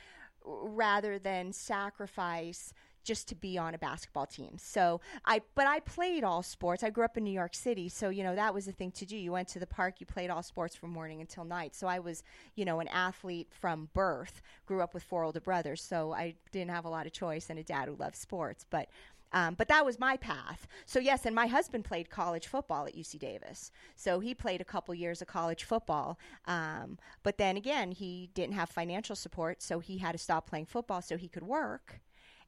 [0.46, 4.58] rather than sacrifice just to be on a basketball team.
[4.58, 6.84] So I, but I played all sports.
[6.84, 9.06] I grew up in New York City, so you know that was the thing to
[9.06, 9.18] do.
[9.18, 11.76] You went to the park, you played all sports from morning until night.
[11.76, 12.24] So I was,
[12.56, 14.42] you know, an athlete from birth.
[14.66, 17.60] Grew up with four older brothers, so I didn't have a lot of choice and
[17.60, 18.90] a dad who loved sports, but.
[19.32, 20.68] Um, but that was my path.
[20.88, 23.70] So yes, and my husband played college football at UC Davis.
[23.96, 26.18] So he played a couple years of college football.
[26.46, 30.66] Um, but then again, he didn't have financial support, so he had to stop playing
[30.66, 32.00] football so he could work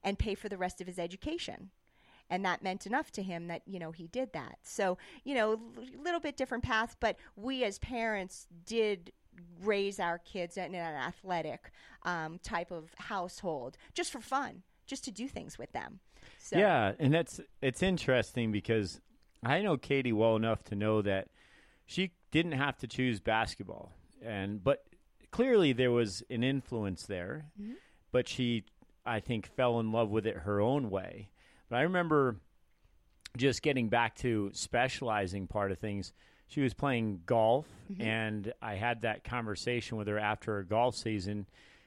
[0.02, 1.70] and pay for the rest of his education
[2.30, 5.52] and that meant enough to him that you know he did that so you know
[5.52, 9.12] a little bit different path but we as parents did
[9.62, 11.70] raise our kids in an athletic
[12.04, 16.00] um, type of household just for fun, just to do things with them.
[16.38, 19.00] So, Yeah, and that's it's interesting because
[19.42, 21.28] I know Katie well enough to know that
[21.86, 23.92] she didn't have to choose basketball,
[24.24, 24.84] and but
[25.30, 27.46] clearly there was an influence there.
[28.12, 28.64] But she,
[29.04, 31.30] I think, fell in love with it her own way.
[31.68, 32.36] But I remember
[33.36, 36.12] just getting back to specializing part of things.
[36.48, 37.66] She was playing golf,
[37.98, 41.46] and I had that conversation with her after her golf season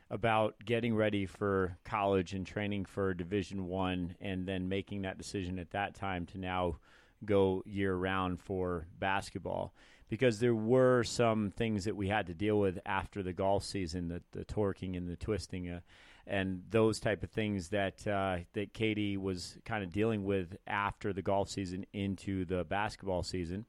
[0.09, 5.59] about getting ready for college and training for Division One, and then making that decision
[5.59, 6.77] at that time to now
[7.23, 9.73] go year round for basketball.
[10.09, 14.07] Because there were some things that we had to deal with after the golf season,
[14.07, 15.79] the, the torquing and the twisting, uh,
[16.27, 21.13] and those type of things that uh, that Katie was kind of dealing with after
[21.13, 23.65] the golf season into the basketball season.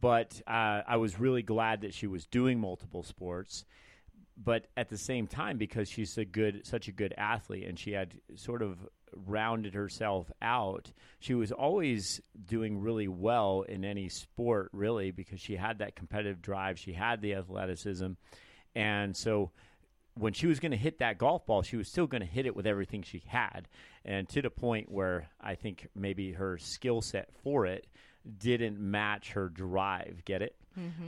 [0.00, 3.64] But uh, I was really glad that she was doing multiple sports
[4.36, 7.92] but at the same time because she's a good such a good athlete and she
[7.92, 8.78] had sort of
[9.26, 10.90] rounded herself out
[11.20, 16.40] she was always doing really well in any sport really because she had that competitive
[16.40, 18.12] drive she had the athleticism
[18.74, 19.50] and so
[20.14, 22.46] when she was going to hit that golf ball she was still going to hit
[22.46, 23.68] it with everything she had.
[24.04, 27.86] And to the point where i think maybe her skill set for it
[28.38, 30.22] didn't match her drive.
[30.24, 30.54] Get it?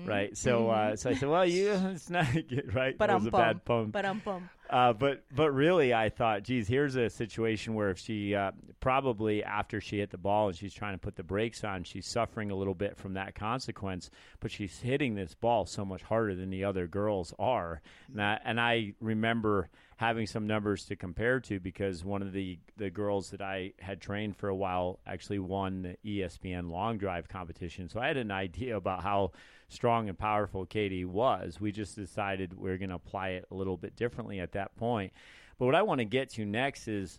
[0.04, 0.36] Right?
[0.36, 2.26] So uh, so i said well you it's not
[2.74, 2.96] right?
[2.98, 3.84] But was a bad bum.
[3.84, 4.50] pun But um bum.
[4.68, 8.50] uh, but but really, I thought, geez, here's a situation where if she uh,
[8.80, 12.06] probably after she hit the ball and she's trying to put the brakes on, she's
[12.06, 14.10] suffering a little bit from that consequence.
[14.40, 17.80] But she's hitting this ball so much harder than the other girls are,
[18.12, 22.58] and I, and I remember having some numbers to compare to because one of the
[22.76, 27.28] the girls that I had trained for a while actually won the ESPN long drive
[27.28, 29.32] competition, so I had an idea about how
[29.68, 31.60] strong and powerful Katie was.
[31.60, 34.76] We just decided we are going to apply it a little bit differently at that
[34.76, 35.12] point.
[35.58, 37.18] But what I want to get to next is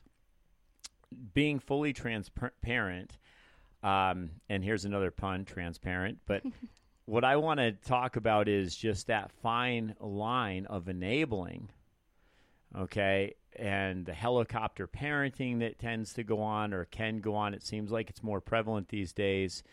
[1.33, 3.17] being fully transparent.
[3.83, 6.19] Um, and here's another pun, transparent.
[6.25, 6.43] But
[7.05, 11.69] what I want to talk about is just that fine line of enabling,
[12.77, 17.53] okay, and the helicopter parenting that tends to go on or can go on.
[17.53, 19.63] It seems like it's more prevalent these days.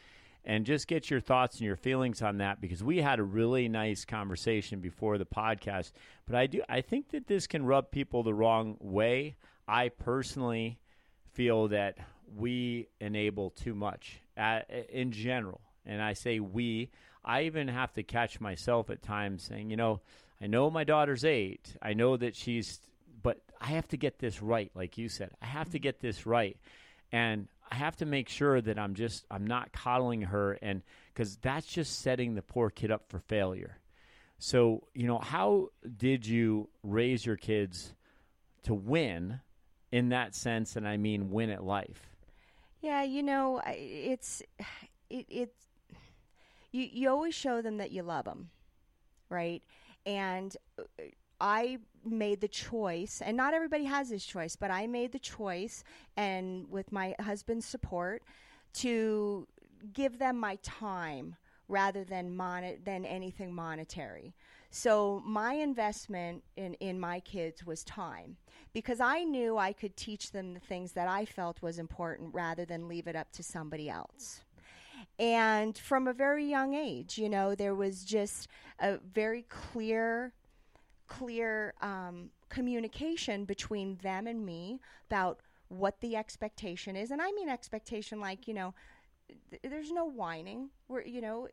[0.44, 3.68] And just get your thoughts and your feelings on that because we had a really
[3.68, 5.92] nice conversation before the podcast.
[6.26, 9.36] But i do i think that this can rub people the wrong way.
[9.68, 10.80] I personally
[11.32, 11.96] feel that
[12.34, 15.60] we enable too much uh, in general.
[15.86, 16.90] And i say we
[17.24, 20.00] i even have to catch myself at times saying you know
[20.42, 22.80] i know my daughter's 8 i know that she's
[23.22, 25.84] but i have to get this right like you said i have to mm-hmm.
[25.84, 26.56] get this right
[27.12, 30.82] and I have to make sure that I'm just I'm not coddling her and
[31.14, 33.78] cuz that's just setting the poor kid up for failure.
[34.38, 37.94] So, you know, how did you raise your kids
[38.64, 39.40] to win
[39.90, 42.10] in that sense and I mean win at life?
[42.82, 44.42] Yeah, you know, it's
[45.08, 45.68] it, it's
[46.72, 48.50] you you always show them that you love them,
[49.30, 49.62] right?
[50.06, 50.82] And uh,
[51.40, 55.84] I made the choice, and not everybody has this choice, but I made the choice,
[56.16, 58.22] and with my husband's support,
[58.74, 59.46] to
[59.92, 61.36] give them my time
[61.68, 64.34] rather than mon- than anything monetary.
[64.70, 68.36] So my investment in, in my kids was time
[68.72, 72.64] because I knew I could teach them the things that I felt was important rather
[72.64, 74.40] than leave it up to somebody else.
[75.22, 78.48] And from a very young age, you know, there was just
[78.80, 80.32] a very clear
[81.06, 87.10] clear um, communication between them and me about what the expectation is.
[87.12, 88.74] And I mean expectation like, you know,
[89.50, 90.70] th- there's no whining.
[90.88, 91.48] We're, you know,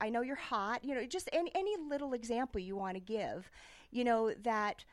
[0.00, 0.82] I know you're hot.
[0.82, 3.50] You know, just any any little example you want to give.
[3.90, 4.84] You know that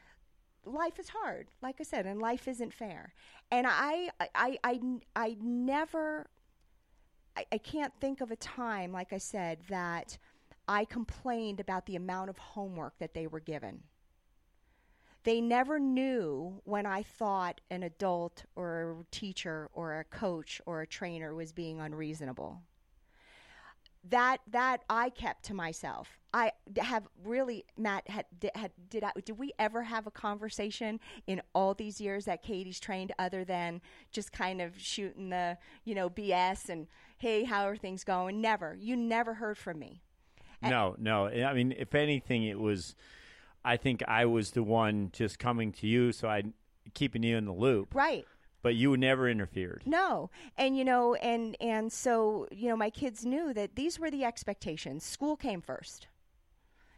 [0.65, 3.13] life is hard, like I said, and life isn't fair.
[3.51, 4.79] And I I I,
[5.15, 6.27] I never.
[7.37, 10.17] I, I can't think of a time, like I said, that
[10.67, 13.83] I complained about the amount of homework that they were given.
[15.23, 20.81] They never knew when I thought an adult or a teacher or a coach or
[20.81, 22.61] a trainer was being unreasonable.
[24.09, 26.17] That that I kept to myself.
[26.33, 28.25] I have really Matt had
[28.55, 32.79] had did I, did we ever have a conversation in all these years that Katie's
[32.79, 33.81] trained other than
[34.11, 38.41] just kind of shooting the you know BS and hey how are things going?
[38.41, 38.75] Never.
[38.79, 40.01] You never heard from me.
[40.61, 41.27] No, no.
[41.27, 42.95] I mean, if anything, it was.
[43.63, 46.43] I think I was the one just coming to you, so I
[46.93, 47.93] keeping you in the loop.
[47.93, 48.25] Right.
[48.63, 49.83] But you never interfered.
[49.85, 50.29] No.
[50.57, 54.23] And you know, and and so, you know, my kids knew that these were the
[54.23, 55.03] expectations.
[55.03, 56.07] School came first.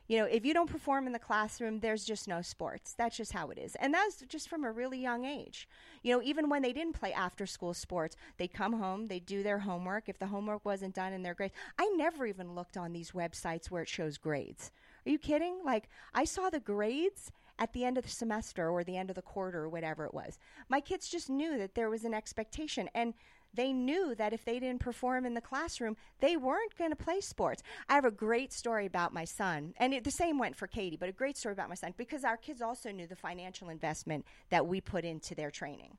[0.09, 2.95] You know, if you don't perform in the classroom, there's just no sports.
[2.97, 3.75] That's just how it is.
[3.75, 5.69] And that's just from a really young age.
[6.01, 9.43] You know, even when they didn't play after school sports, they'd come home, they'd do
[9.43, 10.09] their homework.
[10.09, 13.67] If the homework wasn't done in their grades, I never even looked on these websites
[13.67, 14.71] where it shows grades.
[15.05, 15.59] Are you kidding?
[15.63, 19.15] Like, I saw the grades at the end of the semester or the end of
[19.15, 20.39] the quarter or whatever it was.
[20.69, 22.89] My kids just knew that there was an expectation.
[22.95, 23.13] And
[23.53, 27.21] they knew that if they didn't perform in the classroom, they weren't going to play
[27.21, 27.63] sports.
[27.87, 30.97] I have a great story about my son, and it, the same went for Katie,
[30.97, 34.25] but a great story about my son because our kids also knew the financial investment
[34.49, 35.97] that we put into their training.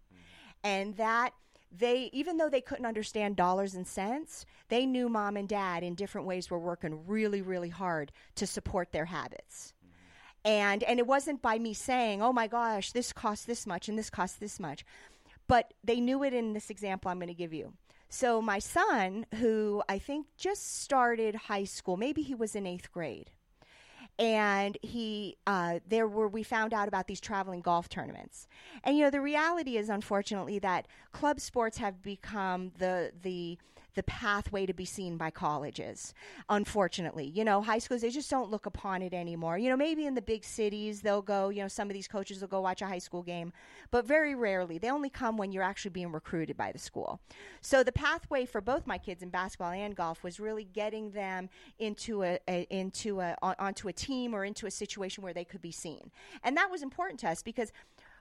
[0.63, 1.33] And that
[1.77, 5.95] they even though they couldn't understand dollars and cents they knew mom and dad in
[5.95, 9.73] different ways were working really really hard to support their habits
[10.45, 13.97] and and it wasn't by me saying oh my gosh this costs this much and
[13.97, 14.85] this costs this much
[15.51, 17.75] but they knew it in this example i'm going to give you.
[18.09, 22.91] So my son who i think just started high school maybe he was in eighth
[22.93, 23.31] grade
[24.19, 28.47] and he uh, there were we found out about these traveling golf tournaments.
[28.85, 33.59] And you know the reality is unfortunately that club sports have become the the
[33.95, 36.15] the pathway to be seen by colleges.
[36.49, 39.59] Unfortunately, you know, high schools they just don't look upon it anymore.
[39.59, 41.49] You know, maybe in the big cities they'll go.
[41.49, 43.53] You know, some of these coaches will go watch a high school game,
[43.91, 44.79] but very rarely.
[44.79, 47.21] They only come when you're actually being recruited by the school.
[47.61, 51.49] So the pathway for both my kids in basketball and golf was really getting them
[51.79, 55.45] into a, a into a on, onto a team or into a situation where they
[55.45, 56.11] could be seen,
[56.43, 57.73] and that was important to us because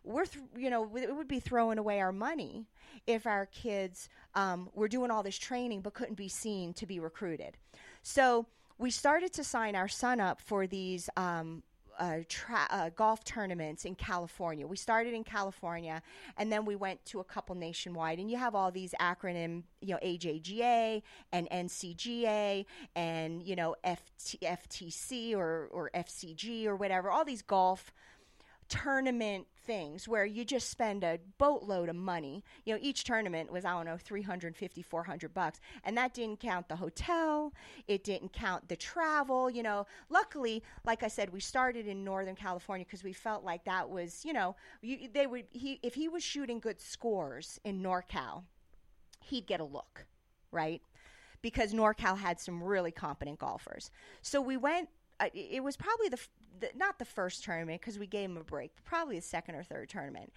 [0.04, 2.66] we're th- you know it would be throwing away our money
[3.08, 7.00] if our kids um, were doing all this training but couldn't be seen to be
[7.00, 7.58] recruited
[8.02, 8.46] so
[8.78, 11.64] we started to sign our son up for these um,
[12.00, 14.66] uh, tra- uh, golf tournaments in California.
[14.66, 16.02] We started in California,
[16.38, 18.20] and then we went to a couple nationwide.
[18.20, 21.02] And you have all these acronym, you know, AJGA
[21.34, 27.12] and NCGA, and you know, FT- FTC or or FCG or whatever.
[27.12, 27.92] All these golf
[28.70, 32.44] tournament things where you just spend a boatload of money.
[32.66, 35.60] You know, each tournament was, I don't know, 350, 400 bucks.
[35.84, 37.54] And that didn't count the hotel.
[37.88, 39.50] It didn't count the travel.
[39.50, 43.66] You know, luckily, like I said, we started in Northern California because we felt like
[43.66, 47.84] that was, you know, you, they would, he, if he was shooting good scores in
[47.84, 48.44] NorCal,
[49.22, 50.06] he'd get a look,
[50.52, 50.82] right?
[51.42, 53.92] Because NorCal had some really competent golfers.
[54.22, 54.90] So we went
[55.34, 56.20] it was probably the,
[56.60, 59.64] the, not the first tournament because we gave him a break, probably the second or
[59.64, 60.32] third tournament.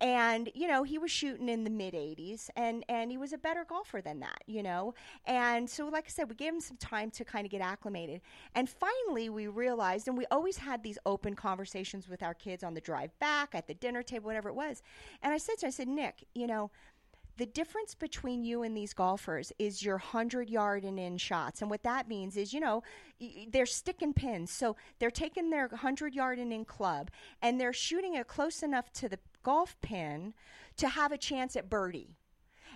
[0.00, 3.38] And you know he was shooting in the mid 80s, and and he was a
[3.38, 4.94] better golfer than that, you know.
[5.26, 8.20] And so, like I said, we gave him some time to kind of get acclimated.
[8.56, 12.74] And finally, we realized, and we always had these open conversations with our kids on
[12.74, 14.82] the drive back, at the dinner table, whatever it was.
[15.22, 16.72] And I said to, him, I said, Nick, you know,
[17.38, 21.62] the difference between you and these golfers is your 100 yard and in shots.
[21.62, 22.82] And what that means is, you know,
[23.48, 24.50] they're sticking pins.
[24.50, 27.10] So they're taking their 100 yard and in club
[27.40, 30.34] and they're shooting it close enough to the golf pin
[30.76, 32.16] to have a chance at birdie.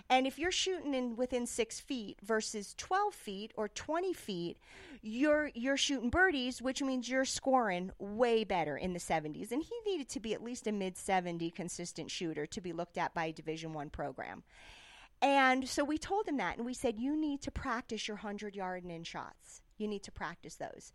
[0.09, 4.57] And if you're shooting in within six feet versus 12 feet or 20 feet,
[5.01, 9.51] you're you're shooting birdies, which means you're scoring way better in the 70s.
[9.51, 12.97] And he needed to be at least a mid 70 consistent shooter to be looked
[12.97, 14.43] at by a Division One program.
[15.21, 18.55] And so we told him that, and we said, you need to practice your 100
[18.55, 19.61] yard and in shots.
[19.77, 20.93] You need to practice those.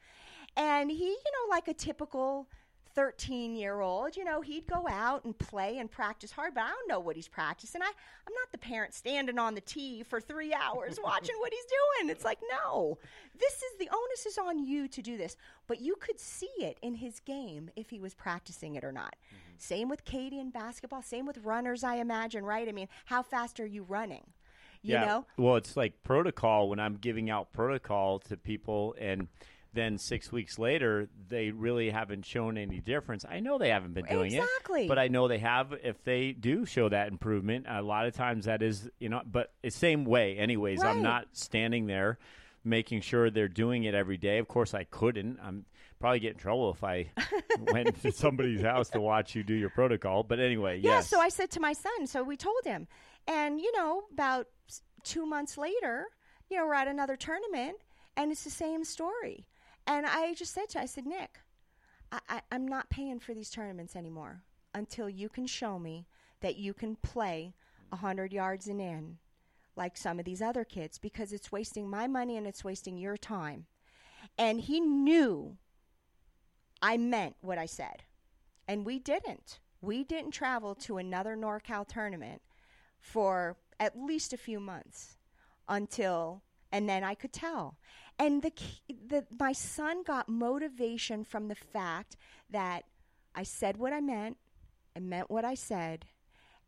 [0.57, 2.49] And he, you know, like a typical
[2.95, 6.69] 13 year old, you know, he'd go out and play and practice hard, but I
[6.69, 7.83] don't know what he's practicing.
[7.83, 11.65] I, I'm not the parent standing on the tee for three hours watching what he's
[11.65, 12.11] doing.
[12.11, 12.99] It's like, no,
[13.39, 15.37] this is the onus is on you to do this.
[15.67, 19.17] But you could see it in his game if he was practicing it or not.
[19.29, 19.55] Mm-hmm.
[19.59, 22.69] Same with Katie in basketball, same with runners, I imagine, right?
[22.69, 24.25] I mean, how fast are you running?
[24.83, 25.05] You yeah.
[25.05, 25.27] know?
[25.37, 29.29] Well, it's like protocol when I'm giving out protocol to people and
[29.75, 33.25] then six weeks later they really haven't shown any difference.
[33.29, 34.85] I know they haven't been doing exactly.
[34.85, 35.75] it, but I know they have.
[35.83, 39.23] If they do show that improvement, a lot of times that is you know.
[39.25, 40.81] But the same way, anyways.
[40.81, 40.91] Right.
[40.91, 42.19] I'm not standing there
[42.65, 44.39] making sure they're doing it every day.
[44.39, 45.39] Of course, I couldn't.
[45.43, 45.65] I'm
[45.99, 47.11] probably get in trouble if I
[47.73, 50.23] went to somebody's house to watch you do your protocol.
[50.23, 50.97] But anyway, yeah.
[50.97, 51.09] Yes.
[51.09, 52.07] So I said to my son.
[52.07, 52.89] So we told him,
[53.27, 54.49] and you know, about
[55.05, 56.07] two months later,
[56.51, 57.77] you know, we're at another tournament,
[58.17, 59.47] and it's the same story.
[59.87, 61.41] And I just said to I said, Nick,
[62.11, 64.43] I, I, I'm not paying for these tournaments anymore
[64.75, 66.07] until you can show me
[66.41, 67.55] that you can play
[67.91, 69.19] 100 yards and in
[69.77, 73.17] like some of these other kids because it's wasting my money and it's wasting your
[73.17, 73.67] time.
[74.39, 75.57] And he knew
[76.81, 78.03] I meant what I said.
[78.69, 79.61] And we didn't.
[79.81, 82.43] We didn't travel to another NorCal tournament
[83.01, 85.17] for at least a few months
[85.69, 86.43] until
[86.73, 87.77] and then I could tell.
[88.19, 88.53] And the,
[88.89, 92.17] the my son got motivation from the fact
[92.51, 92.85] that
[93.35, 94.39] I said what I meant,
[94.97, 96.07] I meant what I said,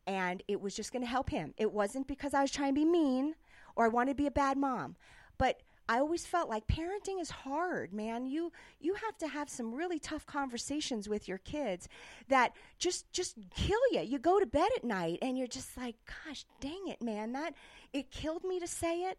[0.06, 1.54] and it was just going to help him.
[1.56, 3.34] It wasn't because I was trying to be mean
[3.76, 4.96] or I wanted to be a bad mom,
[5.38, 8.26] but I always felt like parenting is hard, man.
[8.26, 11.88] You you have to have some really tough conversations with your kids
[12.28, 14.00] that just just kill you.
[14.00, 17.32] You go to bed at night and you're just like, gosh, dang it, man.
[17.32, 17.54] That
[17.92, 19.18] it killed me to say it,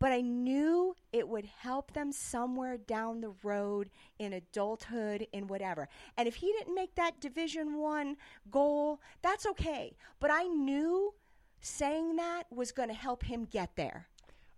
[0.00, 5.88] but I knew it would help them somewhere down the road in adulthood in whatever.
[6.16, 8.16] And if he didn't make that division 1
[8.50, 9.96] goal, that's okay.
[10.18, 11.14] But I knew
[11.60, 14.08] saying that was going to help him get there.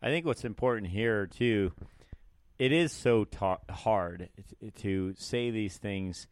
[0.01, 1.73] I think what's important here too,
[2.59, 4.29] it is so ta- hard
[4.77, 6.29] to say these things,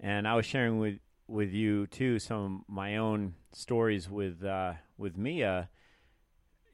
[0.00, 4.74] and I was sharing with with you too some of my own stories with uh,
[4.98, 5.70] with Mia.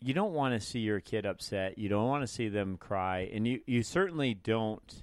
[0.02, 1.78] You don't want to see your kid upset.
[1.78, 5.02] You don't want to see them cry, and you you certainly don't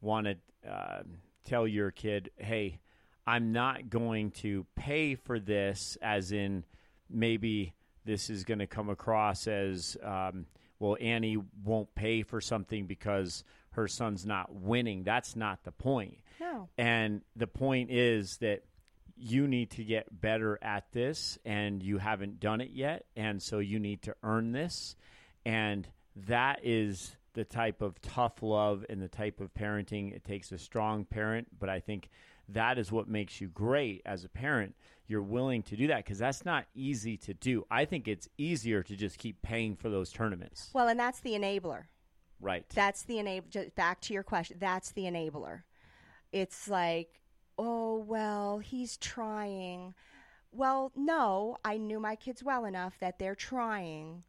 [0.00, 1.02] want to uh,
[1.44, 2.80] tell your kid, "Hey,
[3.26, 6.64] I'm not going to pay for this," as in
[7.08, 7.74] maybe
[8.04, 10.46] this is going to come across as um,
[10.80, 16.16] well annie won't pay for something because her son's not winning that's not the point
[16.40, 16.68] No.
[16.78, 18.64] and the point is that
[19.16, 23.58] you need to get better at this and you haven't done it yet and so
[23.58, 24.96] you need to earn this
[25.44, 30.52] and that is the type of tough love and the type of parenting it takes
[30.52, 32.08] a strong parent but i think
[32.48, 34.74] that is what makes you great as a parent
[35.06, 38.82] you're willing to do that because that's not easy to do i think it's easier
[38.82, 41.84] to just keep paying for those tournaments Well, and that's the enabler.
[42.40, 43.46] right That's the enable.
[43.76, 44.56] Back to your question.
[44.58, 45.62] That's the enabler.
[46.32, 47.20] It's like,
[47.62, 49.94] oh well, he's trying.
[50.50, 54.24] Well, no, I knew my kids well enough that they're trying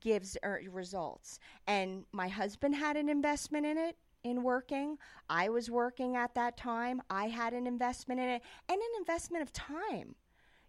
[0.00, 1.40] gives er, results.
[1.66, 4.98] And my husband had an investment in it in working.
[5.28, 7.00] I was working at that time.
[7.08, 10.14] I had an investment in it and an investment of time.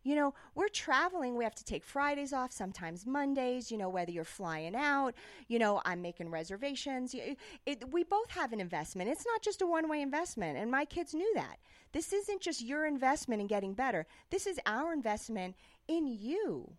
[0.03, 1.35] You know, we're traveling.
[1.35, 5.13] We have to take Fridays off, sometimes Mondays, you know, whether you're flying out,
[5.47, 7.13] you know, I'm making reservations.
[7.13, 9.09] It, it, we both have an investment.
[9.09, 10.57] It's not just a one way investment.
[10.57, 11.57] And my kids knew that.
[11.91, 15.55] This isn't just your investment in getting better, this is our investment
[15.87, 16.73] in you.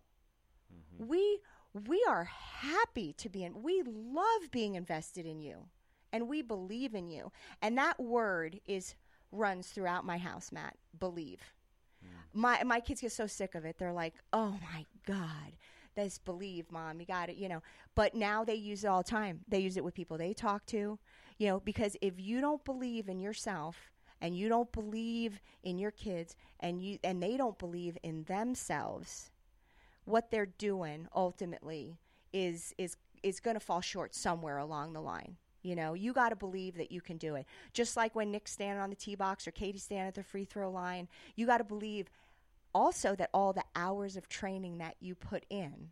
[0.73, 1.07] Mm-hmm.
[1.07, 1.39] We,
[1.87, 5.67] we are happy to be in, we love being invested in you
[6.11, 7.31] and we believe in you.
[7.61, 8.95] And that word is
[9.31, 10.77] runs throughout my house, Matt.
[10.99, 11.53] Believe
[12.33, 13.77] my my kids get so sick of it.
[13.77, 15.53] They're like, "Oh my god,
[15.95, 17.61] this believe, mom, you got it," you know.
[17.95, 19.41] But now they use it all the time.
[19.47, 20.99] They use it with people they talk to,
[21.37, 25.91] you know, because if you don't believe in yourself and you don't believe in your
[25.91, 29.31] kids and you and they don't believe in themselves,
[30.05, 31.97] what they're doing ultimately
[32.31, 35.37] is is is going to fall short somewhere along the line.
[35.63, 37.45] You know, you got to believe that you can do it.
[37.71, 40.43] Just like when Nick's standing on the tee box or Katie's standing at the free
[40.43, 41.07] throw line,
[41.37, 42.09] you got to believe
[42.73, 45.89] also that all the hours of training that you put in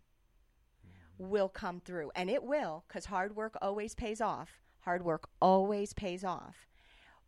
[1.18, 2.12] will come through.
[2.16, 4.62] And it will, because hard work always pays off.
[4.82, 6.68] Hard work always pays off.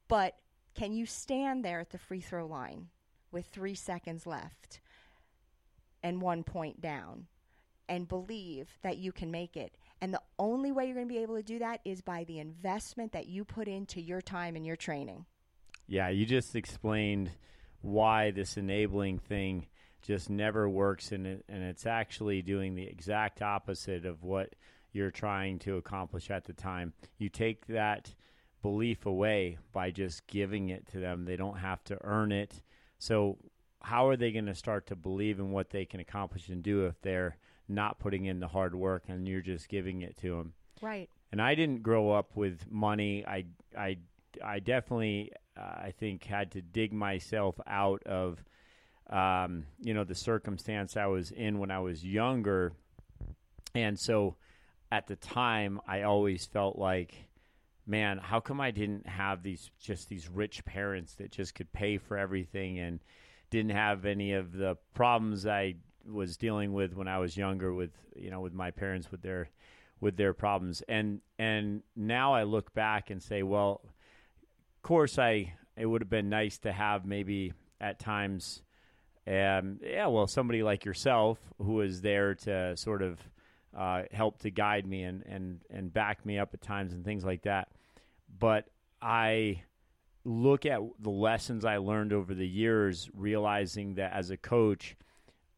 [0.08, 0.36] But
[0.76, 2.88] can you stand there at the free throw line
[3.32, 4.82] with three seconds left
[6.02, 7.28] and one point down
[7.88, 9.76] and believe that you can make it?
[10.02, 12.40] And the only way you're going to be able to do that is by the
[12.40, 15.26] investment that you put into your time and your training.
[15.88, 17.32] Yeah, you just explained
[17.84, 19.68] why this enabling thing
[20.02, 24.56] just never works, and it, and it's actually doing the exact opposite of what
[24.92, 26.94] you're trying to accomplish at the time.
[27.18, 28.14] You take that
[28.62, 31.26] belief away by just giving it to them.
[31.26, 32.62] They don't have to earn it.
[33.00, 33.38] So
[33.82, 36.86] how are they going to start to believe in what they can accomplish and do
[36.86, 40.54] if they're not putting in the hard work and you're just giving it to them?
[40.82, 41.10] Right.
[41.32, 43.26] and I didn't grow up with money.
[43.26, 43.46] I
[43.78, 43.98] I
[44.44, 48.44] I definitely uh, I think had to dig myself out of
[49.10, 52.74] um, you know the circumstance I was in when I was younger,
[53.76, 54.36] and so
[54.92, 57.16] at the time I always felt like,
[57.86, 61.98] man, how come I didn't have these just these rich parents that just could pay
[61.98, 63.00] for everything and
[63.50, 65.76] didn't have any of the problems I
[66.10, 69.50] was dealing with when I was younger with you know with my parents with their
[70.00, 70.82] with their problems?
[70.88, 73.82] And and now I look back and say well
[74.84, 78.62] course I it would have been nice to have maybe at times
[79.26, 83.20] um yeah well somebody like yourself who is there to sort of
[83.76, 87.26] uh, help to guide me and and and back me up at times and things
[87.26, 87.70] like that
[88.40, 88.66] but
[89.02, 89.64] I
[90.24, 94.96] look at the lessons I learned over the years realizing that as a coach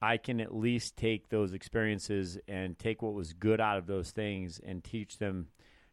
[0.01, 4.11] I can at least take those experiences and take what was good out of those
[4.11, 5.47] things and teach them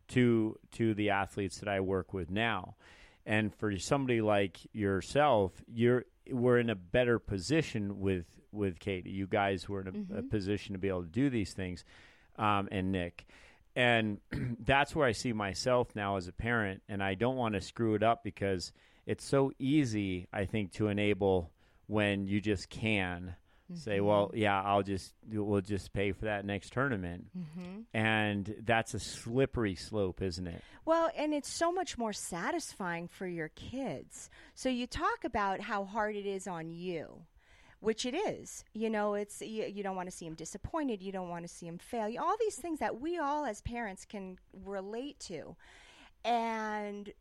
[0.08, 2.76] to to the athletes that I work with now.
[3.24, 9.10] And for somebody like yourself, you're we're in a better position with with Katie.
[9.10, 10.18] You guys were in a, mm-hmm.
[10.18, 11.84] a position to be able to do these things,
[12.36, 13.26] um, and Nick.
[13.74, 14.18] And
[14.60, 17.94] that's where I see myself now as a parent, and I don't want to screw
[17.94, 18.72] it up because
[19.06, 21.50] it's so easy, I think, to enable
[21.86, 23.36] when you just can
[23.72, 23.80] mm-hmm.
[23.80, 27.80] say, well, yeah, I'll just we'll just pay for that next tournament, mm-hmm.
[27.92, 30.62] and that's a slippery slope, isn't it?
[30.84, 34.30] Well, and it's so much more satisfying for your kids.
[34.54, 37.22] So you talk about how hard it is on you.
[37.80, 39.14] Which it is, you know.
[39.14, 41.02] It's you, you don't want to see them disappointed.
[41.02, 42.08] You don't want to see them fail.
[42.20, 45.56] All these things that we all, as parents, can relate to,
[46.24, 47.12] and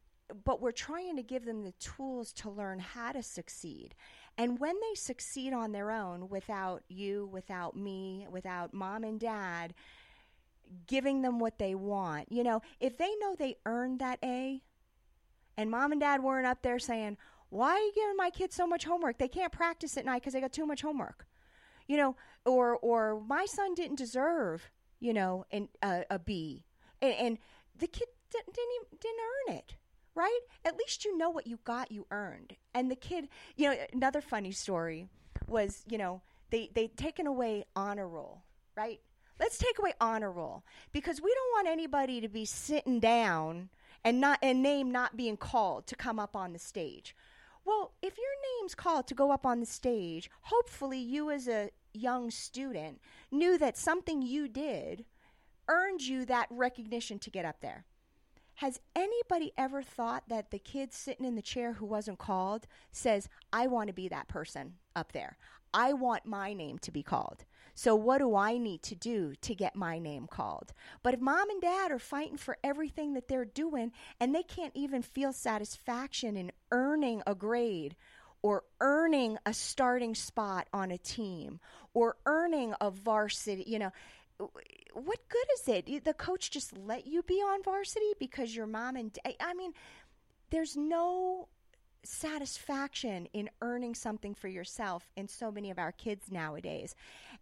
[0.46, 3.96] but we're trying to give them the tools to learn how to succeed.
[4.42, 9.76] And when they succeed on their own without you, without me, without mom and dad
[10.88, 14.64] giving them what they want, you know, if they know they earned that A
[15.58, 17.18] and mom and dad weren't up there saying,
[17.50, 19.20] why are you giving my kids so much homework?
[19.20, 21.28] They can't practice at night because they got too much homework.
[21.88, 26.66] You know, or or my son didn't deserve, you know, an, uh, a B,
[27.00, 27.38] and, and
[27.78, 29.76] the kid didn't didn't, didn't earn it
[30.16, 30.40] right?
[30.66, 32.56] At least you know what you got, you earned.
[32.74, 35.08] And the kid, you know, another funny story
[35.48, 38.44] was, you know, they they taken away honor roll,
[38.76, 39.00] right?
[39.40, 43.70] Let's take away honor roll because we don't want anybody to be sitting down
[44.04, 47.16] and not and name not being called to come up on the stage.
[47.64, 51.70] Well, if your name's called to go up on the stage, hopefully you as a
[51.94, 53.00] young student
[53.32, 55.06] knew that something you did
[55.68, 57.86] earned you that recognition to get up there.
[58.62, 63.28] Has anybody ever thought that the kid sitting in the chair who wasn't called says,
[63.52, 65.36] I want to be that person up there?
[65.74, 67.44] I want my name to be called.
[67.74, 70.74] So, what do I need to do to get my name called?
[71.02, 74.76] But if mom and dad are fighting for everything that they're doing and they can't
[74.76, 77.96] even feel satisfaction in earning a grade
[78.44, 81.60] or earning a starting spot on a team
[81.96, 83.92] or earning a varsity, you know,
[84.94, 86.04] what good is it?
[86.04, 89.74] The coach just let you be on varsity because your mom and I mean,
[90.50, 91.48] there's no
[92.04, 96.96] satisfaction in earning something for yourself in so many of our kids nowadays.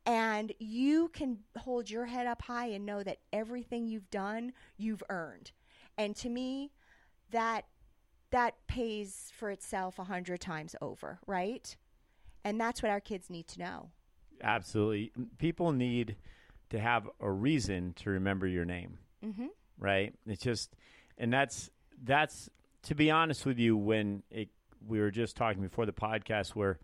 [0.05, 5.03] And you can hold your head up high and know that everything you've done, you've
[5.09, 5.51] earned.
[5.97, 6.71] And to me,
[7.31, 7.65] that
[8.31, 11.75] that pays for itself a hundred times over, right?
[12.43, 13.89] And that's what our kids need to know.
[14.41, 15.11] Absolutely.
[15.39, 16.15] People need
[16.69, 18.97] to have a reason to remember your name.
[19.25, 19.47] Mm-hmm.
[19.79, 20.13] Right?
[20.25, 20.75] It's just,
[21.17, 21.69] and that's
[22.03, 22.49] that's
[22.83, 23.75] to be honest with you.
[23.77, 24.49] When it,
[24.85, 26.79] we were just talking before the podcast, where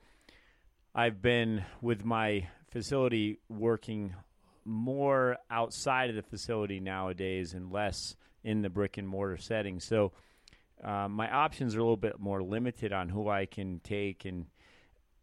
[0.93, 4.15] I've been with my facility working
[4.65, 9.79] more outside of the facility nowadays and less in the brick and mortar setting.
[9.79, 10.11] So
[10.83, 14.47] uh, my options are a little bit more limited on who I can take, and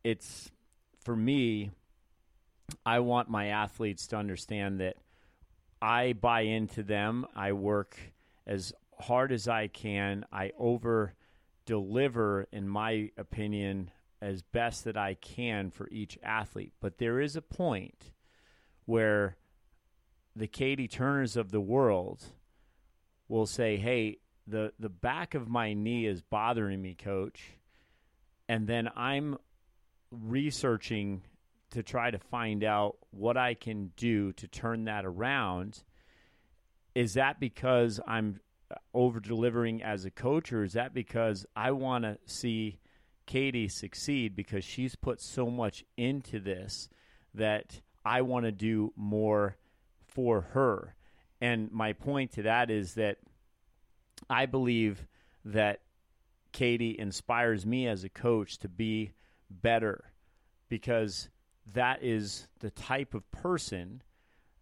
[0.04, 0.50] it's
[1.04, 1.70] for me
[2.84, 4.96] I want my athletes to understand that
[5.80, 7.26] I buy into them.
[7.34, 7.98] I work
[8.46, 10.24] as hard as I can.
[10.32, 11.14] I over
[11.64, 13.90] deliver, in my opinion,
[14.20, 16.72] as best that I can for each athlete.
[16.80, 18.12] But there is a point
[18.84, 19.36] where
[20.34, 22.24] the Katie Turners of the world
[23.28, 27.52] will say, "Hey, the the back of my knee is bothering me, coach."
[28.48, 29.38] And then I'm
[30.10, 31.22] researching
[31.73, 35.83] to try to find out what I can do to turn that around.
[36.95, 41.73] Is that because I'm uh, over delivering as a coach, or is that because I
[41.73, 42.79] want to see
[43.27, 46.89] Katie succeed because she's put so much into this
[47.35, 49.57] that I want to do more
[50.07, 50.95] for her?
[51.41, 53.16] And my point to that is that
[54.29, 55.07] I believe
[55.45, 55.81] that
[56.53, 59.12] Katie inspires me as a coach to be
[59.51, 60.12] better
[60.68, 61.31] because
[61.72, 64.02] that is the type of person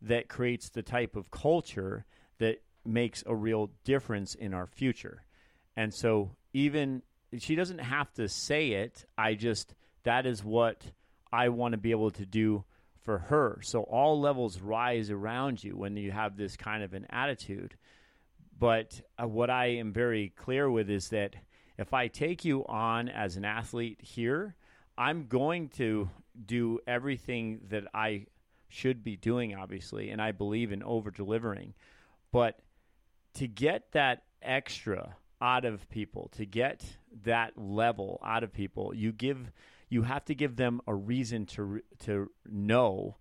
[0.02, 2.04] that creates the type of culture
[2.38, 5.24] that makes a real difference in our future.
[5.76, 7.02] And so even
[7.38, 9.74] she doesn't have to say it, I just
[10.04, 10.82] that is what
[11.32, 12.64] I want to be able to do
[13.02, 13.60] for her.
[13.62, 17.76] So all levels rise around you when you have this kind of an attitude.
[18.58, 21.34] But uh, what I am very clear with is that
[21.78, 24.54] if I take you on as an athlete here,
[25.00, 26.10] I'm going to
[26.44, 28.26] do everything that I
[28.68, 31.72] should be doing, obviously, and I believe in over delivering.
[32.32, 32.60] But
[33.34, 36.84] to get that extra out of people, to get
[37.24, 39.50] that level out of people, you give
[39.88, 43.16] you have to give them a reason to to know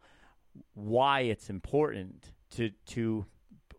[0.73, 3.25] why it's important to to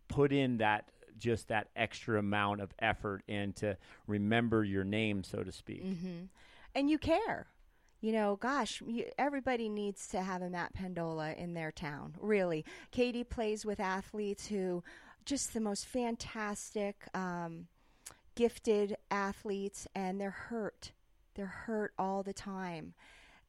[0.07, 0.89] put in that
[1.19, 3.77] just that extra amount of effort and to
[4.07, 5.85] remember your name, so to speak.
[5.85, 6.23] Mm-hmm.
[6.73, 7.45] And you care.
[8.01, 12.15] You know, gosh, you, everybody needs to have a Matt Pendola in their town.
[12.19, 14.83] Really, Katie plays with athletes who,
[15.23, 17.67] just the most fantastic, um,
[18.33, 20.93] gifted athletes, and they're hurt.
[21.35, 22.95] They're hurt all the time,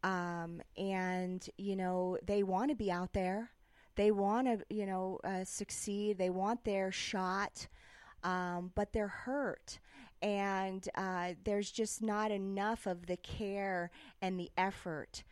[0.04, 3.50] um, and you know they want to be out there.
[3.94, 6.18] They want to, you know, uh, succeed.
[6.18, 7.68] They want their shot,
[8.22, 9.78] um, but they're hurt
[10.22, 13.90] and uh, there's just not enough of the care
[14.22, 15.24] and the effort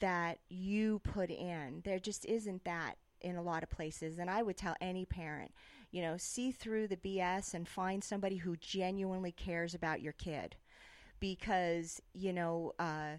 [0.00, 1.82] that you put in.
[1.84, 4.18] There just isn't that in a lot of places.
[4.18, 5.52] And I would tell any parent,
[5.90, 10.56] you know, see through the BS and find somebody who genuinely cares about your kid
[11.20, 13.18] because, you know, uh,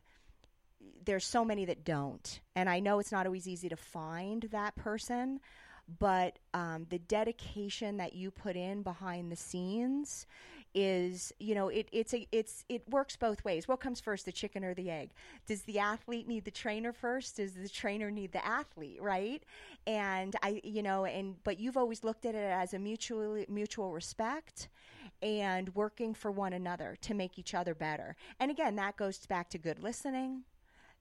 [1.05, 2.39] there's so many that don't.
[2.55, 5.41] And I know it's not always easy to find that person,
[5.99, 10.25] but um, the dedication that you put in behind the scenes
[10.73, 13.67] is you know it it's a it's it works both ways.
[13.67, 15.11] What comes first the chicken or the egg?
[15.47, 17.37] Does the athlete need the trainer first?
[17.37, 19.43] Does the trainer need the athlete right?
[19.87, 23.91] And i you know and but you've always looked at it as a mutual mutual
[23.91, 24.67] respect
[25.21, 28.15] and working for one another to make each other better.
[28.39, 30.43] And again that goes back to good listening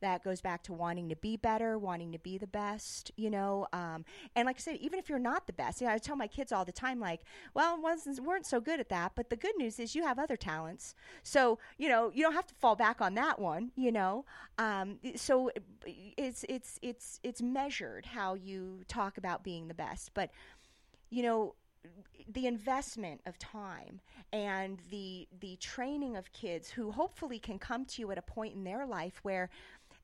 [0.01, 3.67] that goes back to wanting to be better, wanting to be the best, you know.
[3.73, 6.17] Um, and like I said, even if you're not the best, you know, I tell
[6.17, 7.21] my kids all the time, like,
[7.55, 10.37] well, wasn't weren't so good at that, but the good news is you have other
[10.37, 14.25] talents, so you know you don't have to fall back on that one, you know.
[14.59, 15.51] Um, so
[16.17, 20.31] it's it's it's it's measured how you talk about being the best, but
[21.11, 21.55] you know
[22.31, 24.01] the investment of time
[24.33, 28.55] and the the training of kids who hopefully can come to you at a point
[28.55, 29.49] in their life where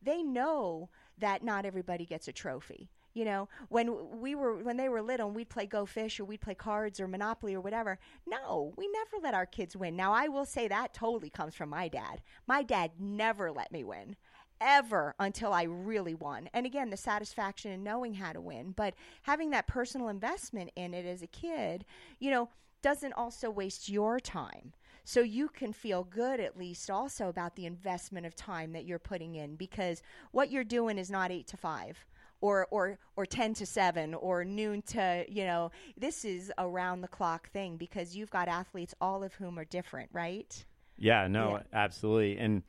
[0.04, 2.90] they know that not everybody gets a trophy.
[3.14, 6.24] You know, when we were when they were little and we'd play Go Fish or
[6.24, 7.98] we'd play cards or Monopoly or whatever.
[8.26, 9.94] No, we never let our kids win.
[9.94, 12.22] Now I will say that totally comes from my dad.
[12.48, 14.16] My dad never let me win
[14.60, 16.48] ever until I really won.
[16.52, 20.94] And again, the satisfaction in knowing how to win, but having that personal investment in
[20.94, 21.84] it as a kid,
[22.18, 22.48] you know,
[22.82, 24.72] doesn't also waste your time.
[25.04, 28.98] So you can feel good at least also about the investment of time that you're
[28.98, 30.02] putting in because
[30.32, 32.06] what you're doing is not 8 to 5
[32.40, 37.02] or or or 10 to 7 or noon to, you know, this is a round
[37.02, 40.64] the clock thing because you've got athletes all of whom are different, right?
[40.96, 41.62] Yeah, no, yeah.
[41.72, 42.38] absolutely.
[42.38, 42.62] And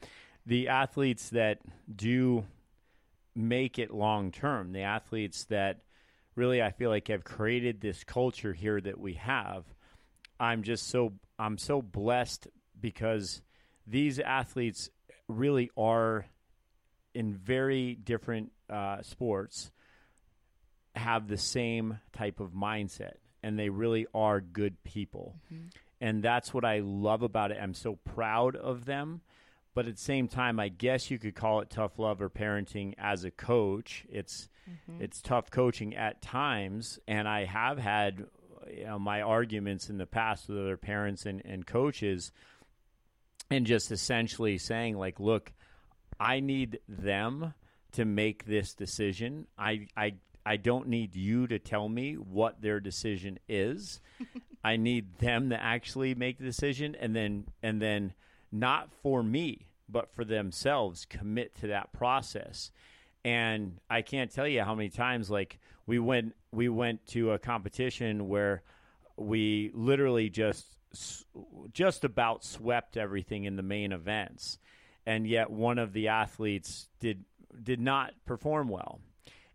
[0.45, 1.59] the athletes that
[1.93, 2.45] do
[3.35, 5.81] make it long term, the athletes that
[6.35, 9.65] really I feel like have created this culture here that we have,
[10.39, 12.47] I'm just so I'm so blessed
[12.79, 13.41] because
[13.87, 14.89] these athletes
[15.27, 16.25] really are
[17.13, 19.71] in very different uh, sports
[20.95, 25.35] have the same type of mindset and they really are good people.
[25.53, 25.67] Mm-hmm.
[26.01, 27.57] And that's what I love about it.
[27.61, 29.21] I'm so proud of them.
[29.75, 32.93] But at the same time, I guess you could call it tough love or parenting
[32.97, 34.05] as a coach.
[34.09, 35.01] It's mm-hmm.
[35.01, 38.25] it's tough coaching at times, and I have had
[38.71, 42.31] you know, my arguments in the past with other parents and, and coaches,
[43.49, 45.53] and just essentially saying like, look,
[46.19, 47.53] I need them
[47.93, 49.47] to make this decision.
[49.57, 53.99] I I I don't need you to tell me what their decision is.
[54.63, 58.13] I need them to actually make the decision and then and then
[58.51, 62.71] not for me, but for themselves commit to that process.
[63.23, 67.39] And I can't tell you how many times like we went we went to a
[67.39, 68.63] competition where
[69.17, 70.65] we literally just
[71.73, 74.57] just about swept everything in the main events,
[75.05, 77.25] and yet one of the athletes did
[77.61, 78.99] did not perform well.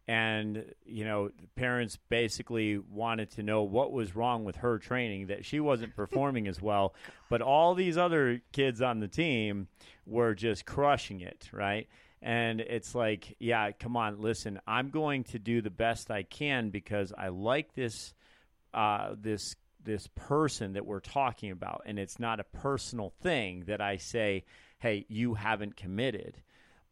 [0.07, 5.45] And you know, parents basically wanted to know what was wrong with her training that
[5.45, 6.95] she wasn't performing as well,
[7.29, 9.69] but all these other kids on the team
[10.07, 11.89] were just crushing it, right?
[12.23, 16.71] And it's like, yeah, come on, listen, I'm going to do the best I can
[16.71, 18.13] because I like this
[18.75, 23.81] uh, this this person that we're talking about, and it's not a personal thing that
[23.81, 24.45] I say,
[24.79, 26.37] "Hey, you haven't committed,"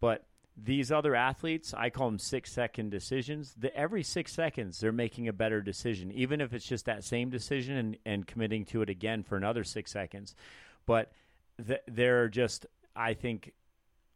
[0.01, 0.25] but
[0.61, 3.55] these other athletes, I call them six second decisions.
[3.57, 7.31] The, every six seconds, they're making a better decision, even if it's just that same
[7.31, 10.35] decision and, and committing to it again for another six seconds.
[10.85, 11.13] But
[11.65, 12.67] th- they're just,
[12.97, 13.53] I think,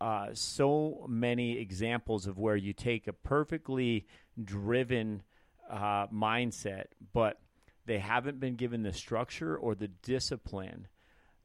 [0.03, 4.05] uh, so many examples of where you take a perfectly
[4.42, 5.22] driven
[5.70, 7.38] uh, mindset, but
[7.86, 10.88] they haven't been given the structure or the discipline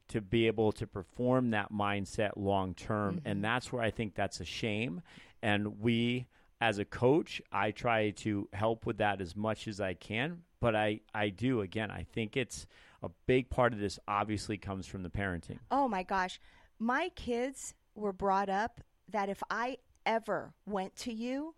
[0.08, 3.20] to be able to perform that mindset long term.
[3.24, 5.02] And that's where I think that's a shame.
[5.40, 6.26] And we,
[6.60, 10.42] as a coach, I try to help with that as much as I can.
[10.58, 12.66] But I, I do, again, I think it's
[13.04, 15.60] a big part of this obviously comes from the parenting.
[15.70, 16.40] Oh my gosh.
[16.80, 21.54] My kids were brought up that if I ever went to you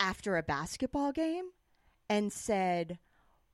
[0.00, 1.50] after a basketball game
[2.08, 2.98] and said,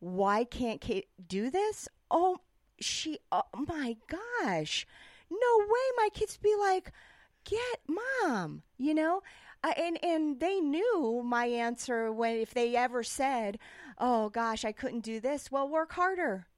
[0.01, 1.89] Why can't Kate do this?
[2.11, 2.39] Oh,
[2.81, 4.87] she, oh my gosh.
[5.31, 6.93] No way my kids be like,
[7.45, 9.23] Get mom, you know?
[9.63, 13.59] Uh, and and they knew my answer when if they ever said,
[13.97, 16.49] "Oh gosh, I couldn't do this." Well, work harder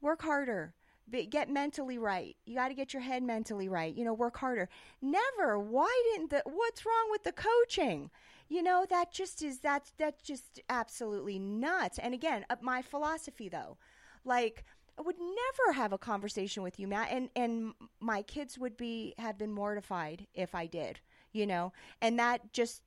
[0.00, 0.74] work harder
[1.10, 2.36] get mentally right.
[2.46, 4.68] You got to get your head mentally right you know work harder.
[5.02, 5.58] Never.
[5.58, 8.10] Why didn't the what's wrong with the coaching?
[8.48, 11.98] You know that just is that's that's just absolutely nuts.
[11.98, 13.76] And again uh, my philosophy though
[14.24, 14.64] like
[14.98, 19.14] I would never have a conversation with you, Matt, and and my kids would be
[19.18, 21.00] have been mortified if I did,
[21.32, 22.82] you know, and that just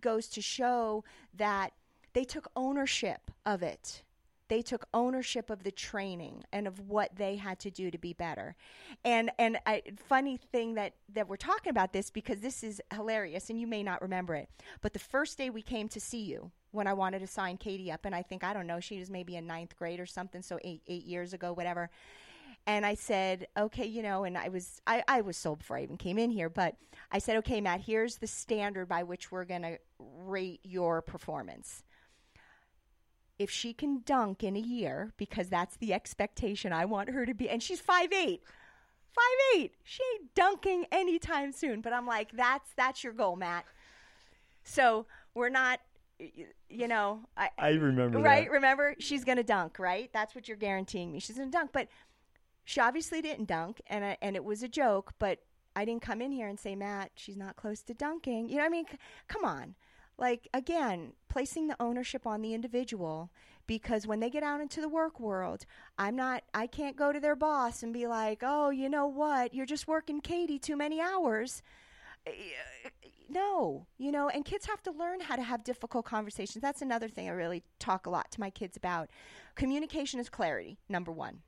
[0.00, 1.04] goes to show
[1.34, 1.72] that
[2.14, 4.02] they took ownership of it
[4.50, 8.12] they took ownership of the training and of what they had to do to be
[8.12, 8.56] better.
[9.04, 9.58] And and
[10.08, 13.84] funny thing that that we're talking about this because this is hilarious and you may
[13.84, 14.50] not remember it.
[14.82, 17.92] But the first day we came to see you when I wanted to sign Katie
[17.92, 20.42] up and I think I don't know she was maybe in ninth grade or something
[20.42, 21.88] so 8 8 years ago whatever.
[22.66, 25.84] And I said, okay, you know, and I was I, I was sold before I
[25.84, 26.74] even came in here, but
[27.12, 31.84] I said, okay, Matt, here's the standard by which we're going to rate your performance
[33.40, 37.32] if she can dunk in a year, because that's the expectation I want her to
[37.32, 38.42] be, and she's five eight,
[39.14, 41.80] five eight, she ain't dunking anytime soon.
[41.80, 43.64] But I'm like, that's that's your goal, Matt.
[44.62, 45.80] So we're not,
[46.18, 48.44] you know, I, I remember right.
[48.44, 48.52] that.
[48.52, 50.10] Remember, she's gonna dunk, right?
[50.12, 51.18] That's what you're guaranteeing me.
[51.18, 51.88] She's gonna dunk, but
[52.66, 55.14] she obviously didn't dunk, and I, and it was a joke.
[55.18, 55.38] But
[55.74, 58.50] I didn't come in here and say, Matt, she's not close to dunking.
[58.50, 59.76] You know, what I mean, C- come on
[60.20, 63.30] like again placing the ownership on the individual
[63.66, 65.64] because when they get out into the work world
[65.98, 69.54] i'm not i can't go to their boss and be like oh you know what?
[69.54, 71.62] You're just working katie too many hours.
[72.26, 72.30] Eh,
[72.84, 72.90] eh,
[73.30, 76.60] no you know and kids have to learn how to have difficult conversations.
[76.60, 79.08] That's another thing i really talk a lot to my kids about.
[79.54, 81.40] Communication is clarity number one.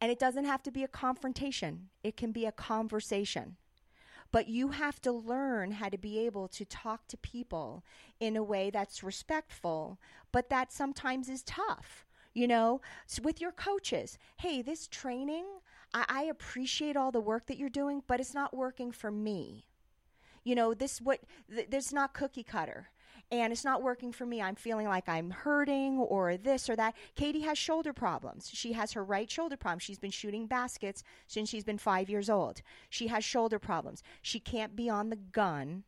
[0.00, 1.88] And it doesn't have to be a confrontation.
[2.02, 3.56] It can be a conversation
[4.32, 7.84] but you have to learn how to be able to talk to people
[8.18, 10.00] in a way that's respectful,
[10.32, 12.06] but that sometimes is tough.
[12.34, 15.44] You know, so with your coaches, hey, this training,
[15.92, 19.66] I, I appreciate all the work that you're doing, but it's not working for me.
[20.42, 21.20] You know, this what
[21.54, 22.88] th- this not cookie cutter
[23.32, 24.42] and it's not working for me.
[24.42, 26.94] I'm feeling like I'm hurting or this or that.
[27.16, 28.50] Katie has shoulder problems.
[28.52, 29.78] She has her right shoulder problem.
[29.78, 32.60] She's been shooting baskets since she's been five years old.
[32.90, 34.02] She has shoulder problems.
[34.20, 35.84] She can't be on the gun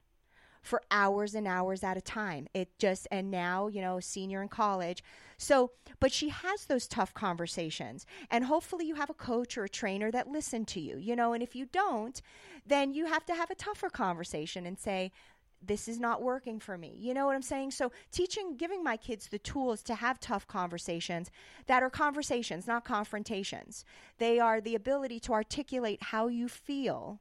[0.63, 2.49] for hours and hours at a time.
[2.55, 5.05] It just, and now, you know, senior in college.
[5.37, 8.07] So, but she has those tough conversations.
[8.31, 11.35] And hopefully you have a coach or a trainer that listen to you, you know,
[11.35, 12.23] and if you don't,
[12.67, 15.13] then you have to have a tougher conversation and say,
[15.67, 16.95] this is not working for me.
[16.99, 17.73] You know what I'm saying?
[17.73, 21.31] So, teaching, giving my kids the tools to have tough conversations
[21.67, 23.85] that are conversations, not confrontations.
[24.19, 27.21] They are the ability to articulate how you feel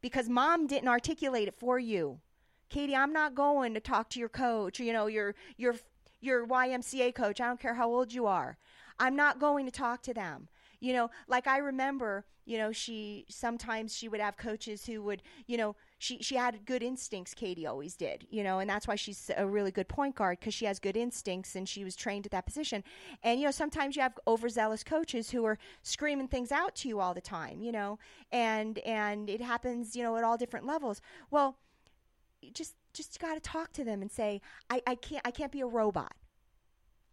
[0.00, 2.20] because mom didn't articulate it for you.
[2.68, 5.76] Katie, I'm not going to talk to your coach, you know, your your
[6.20, 7.40] your YMCA coach.
[7.40, 8.58] I don't care how old you are.
[8.98, 10.48] I'm not going to talk to them.
[10.80, 15.22] You know, like I remember, you know, she sometimes she would have coaches who would,
[15.46, 17.32] you know, she she had good instincts.
[17.32, 20.52] Katie always did, you know, and that's why she's a really good point guard because
[20.52, 22.84] she has good instincts and she was trained at that position.
[23.22, 27.00] And you know, sometimes you have overzealous coaches who are screaming things out to you
[27.00, 27.98] all the time, you know,
[28.30, 31.00] and and it happens, you know, at all different levels.
[31.30, 31.56] Well,
[32.52, 35.62] just just got to talk to them and say, I, I can't I can't be
[35.62, 36.12] a robot.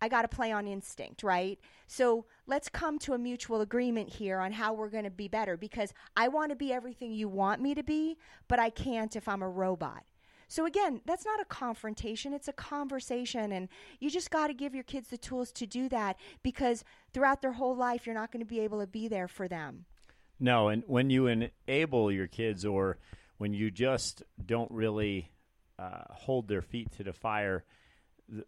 [0.02, 1.60] I got to play on instinct, right?
[1.88, 5.58] So let's come to a mutual agreement here on how we're going to be better
[5.58, 9.28] because I want to be everything you want me to be, but I can't if
[9.28, 10.04] I'm a robot.
[10.48, 14.76] So again, that's not a confrontation, it's a conversation and you just got to give
[14.76, 16.84] your kids the tools to do that because
[17.14, 19.86] throughout their whole life you're not going to be able to be there for them.
[20.42, 22.98] No, and when you enable your kids or
[23.38, 25.32] when you just don't really
[25.80, 27.64] uh, hold their feet to the fire,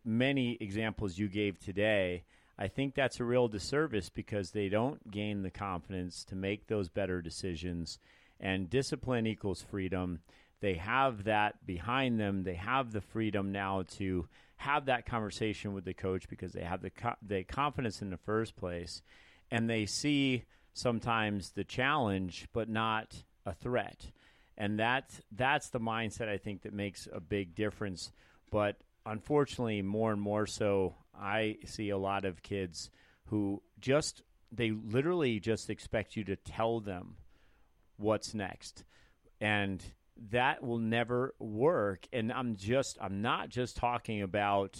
[0.04, 2.24] many examples you gave today,
[2.58, 6.90] I think that's a real disservice because they don't gain the confidence to make those
[6.90, 8.00] better decisions.
[8.40, 10.20] And discipline equals freedom.
[10.60, 12.44] They have that behind them.
[12.44, 14.28] They have the freedom now to
[14.58, 18.18] have that conversation with the coach because they have the co- the confidence in the
[18.18, 19.02] first place,
[19.52, 23.14] and they see sometimes the challenge, but not
[23.46, 24.12] a threat.
[24.58, 28.12] And that's that's the mindset I think that makes a big difference.
[28.52, 32.90] But unfortunately, more and more so, I see a lot of kids
[33.26, 37.16] who just they literally just expect you to tell them
[37.98, 38.84] what's next.
[39.42, 39.84] And
[40.32, 42.08] that will never work.
[42.14, 44.80] And I'm just I'm not just talking about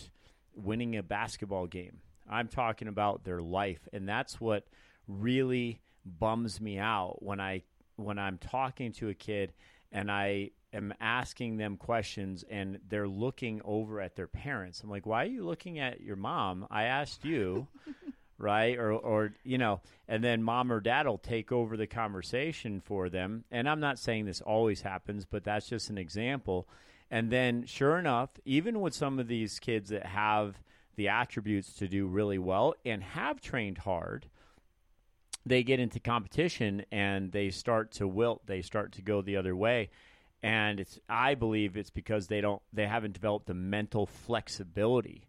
[0.56, 2.00] winning a basketball game.
[2.30, 3.88] I'm talking about their life.
[3.92, 4.66] And that's what
[5.08, 7.64] really bums me out when I
[7.96, 9.54] when I'm talking to a kid
[9.92, 14.82] and I am asking them questions and they're looking over at their parents.
[14.84, 16.68] I'm like, "Why are you looking at your mom?
[16.70, 17.68] I asked you."
[18.38, 22.82] right or or you know and then mom or dad will take over the conversation
[22.82, 26.68] for them and i'm not saying this always happens but that's just an example
[27.12, 30.62] and then sure enough even with some of these kids that have
[30.96, 34.28] the attributes to do really well and have trained hard
[35.46, 39.56] they get into competition and they start to wilt they start to go the other
[39.56, 39.90] way
[40.44, 45.28] and it's i believe it's because they don't they haven't developed the mental flexibility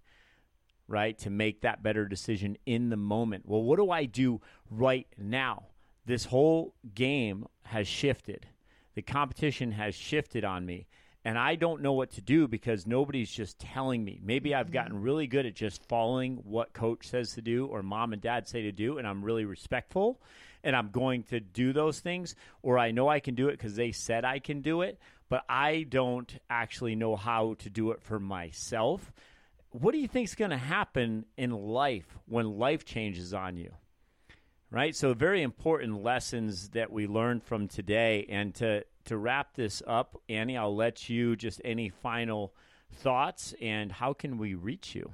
[0.88, 3.44] right to make that better decision in the moment.
[3.46, 4.40] Well what do i do
[4.70, 5.64] right now?
[6.06, 8.46] This whole game has shifted.
[8.94, 10.86] The competition has shifted on me.
[11.26, 14.20] And I don't know what to do because nobody's just telling me.
[14.22, 14.74] Maybe I've mm-hmm.
[14.74, 18.46] gotten really good at just following what coach says to do or mom and dad
[18.46, 20.20] say to do, and I'm really respectful
[20.64, 23.76] and I'm going to do those things, or I know I can do it because
[23.76, 24.98] they said I can do it,
[25.28, 29.12] but I don't actually know how to do it for myself.
[29.70, 33.72] What do you think is going to happen in life when life changes on you?
[34.70, 34.96] Right?
[34.96, 40.20] So, very important lessons that we learned from today, and to to wrap this up,
[40.28, 42.54] Annie, I'll let you just any final
[42.92, 45.10] thoughts and how can we reach you?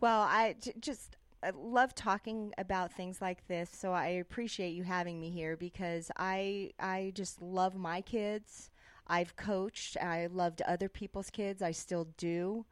[0.00, 5.20] Well, I just I love talking about things like this, so I appreciate you having
[5.20, 8.70] me here because I I just love my kids.
[9.06, 9.96] I've coached.
[9.96, 11.62] I loved other people's kids.
[11.62, 12.66] I still do.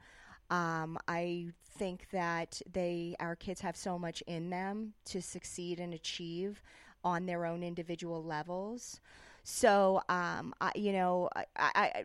[0.51, 1.49] Um, I
[1.79, 6.63] think that they our kids have so much in them to succeed and achieve
[7.05, 9.01] on their own individual levels.
[9.45, 12.05] So, um, I, you know, I, I,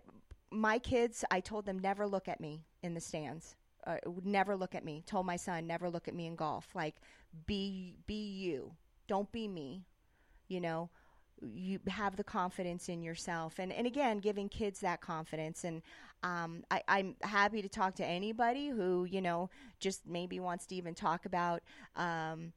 [0.50, 3.56] my kids, I told them never look at me in the stands.
[3.86, 5.04] Uh, would never look at me.
[5.06, 6.68] Told my son never look at me in golf.
[6.74, 6.96] Like,
[7.46, 8.72] be be you.
[9.08, 9.86] Don't be me.
[10.48, 10.90] You know,
[11.42, 15.82] you have the confidence in yourself and, and again giving kids that confidence and
[16.24, 19.50] um, I, i'm happy to talk to anybody who you know
[19.82, 21.62] just maybe wants to even talk about
[21.98, 22.54] um,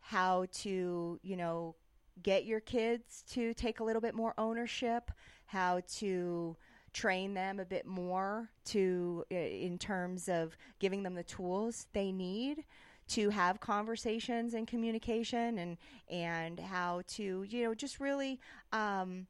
[0.00, 1.74] how to you know
[2.22, 5.10] get your kids to take a little bit more ownership,
[5.46, 6.56] how to
[6.96, 12.64] train them a bit more to in terms of giving them the tools they need
[13.06, 15.76] to have conversations and communication and
[16.08, 18.40] and how to you know just really
[18.72, 19.26] um,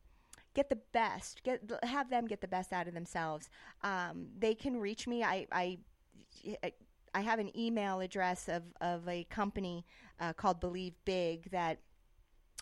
[0.54, 3.50] get the best get have them get the best out of themselves.
[3.82, 5.24] Um, they can reach me.
[5.24, 5.78] I, I
[7.14, 9.84] I have an email address of, of a company
[10.20, 11.78] uh, called Believe Big that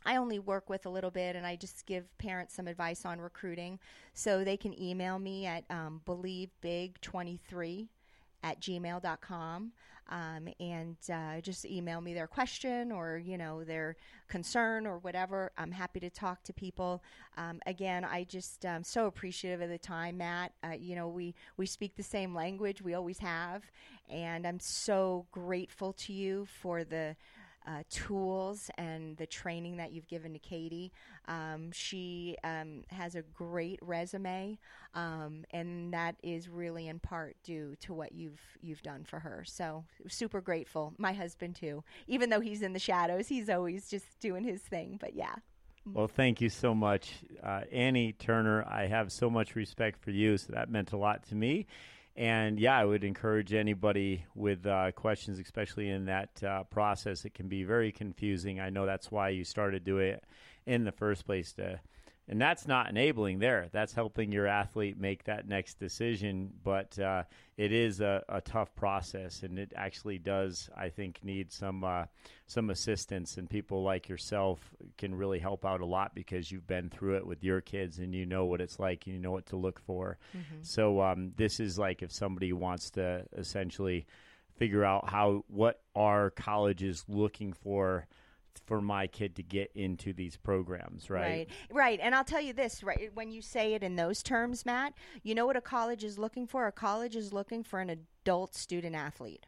[0.05, 3.21] I only work with a little bit and I just give parents some advice on
[3.21, 3.79] recruiting.
[4.13, 7.89] So they can email me at um, believebig23
[8.43, 9.73] at gmail.com
[10.11, 13.97] um, and uh, just email me their question or you know their
[14.29, 15.51] concern or whatever.
[15.57, 17.03] I'm happy to talk to people.
[17.37, 20.53] Um, again i just am um, so appreciative of the time matt.
[20.63, 23.65] Uh, you know we we speak the same language we always have
[24.09, 27.17] and i'm so grateful to you for the
[27.67, 30.93] uh, tools and the training that you've given to Katie.
[31.27, 34.59] Um, she um, has a great resume,
[34.95, 39.45] um, and that is really in part due to what you've you've done for her.
[39.47, 40.95] So super grateful.
[40.99, 44.99] My husband too, even though he's in the shadows, he's always just doing his thing.
[45.01, 45.35] But yeah.
[45.93, 47.13] Well, thank you so much,
[47.43, 48.65] uh, Annie Turner.
[48.67, 51.67] I have so much respect for you, so that meant a lot to me.
[52.17, 57.25] And yeah, I would encourage anybody with uh, questions, especially in that uh, process.
[57.25, 58.61] It can be very confusing.
[58.61, 60.25] I know that's why you started doing it
[60.65, 61.81] in the first place to
[62.27, 63.69] and that's not enabling there.
[63.71, 66.51] That's helping your athlete make that next decision.
[66.63, 67.25] But uh,
[67.59, 72.05] it is a, a, tough process, and it actually does, I think, need some uh,
[72.47, 73.37] some assistance.
[73.37, 74.61] And people like yourself
[74.97, 78.15] can really help out a lot because you've been through it with your kids, and
[78.15, 80.19] you know what it's like, and you know what to look for.
[80.35, 80.63] Mm-hmm.
[80.63, 84.07] So um, this is like if somebody wants to essentially
[84.57, 88.07] figure out how what are colleges looking for
[88.67, 91.21] for my kid to get into these programs, right?
[91.21, 91.49] Right.
[91.71, 92.01] Right.
[92.03, 95.35] And I'll tell you this, right, when you say it in those terms, Matt, you
[95.35, 96.67] know what a college is looking for?
[96.67, 99.47] A college is looking for an adult student athlete.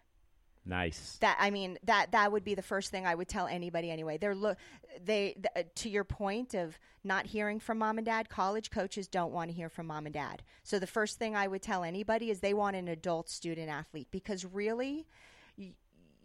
[0.66, 1.16] Nice.
[1.20, 4.18] That I mean that that would be the first thing I would tell anybody anyway.
[4.18, 4.58] They're look
[5.02, 8.28] they th- uh, to your point of not hearing from mom and dad.
[8.28, 10.42] College coaches don't want to hear from mom and dad.
[10.64, 14.08] So the first thing I would tell anybody is they want an adult student athlete
[14.10, 15.06] because really.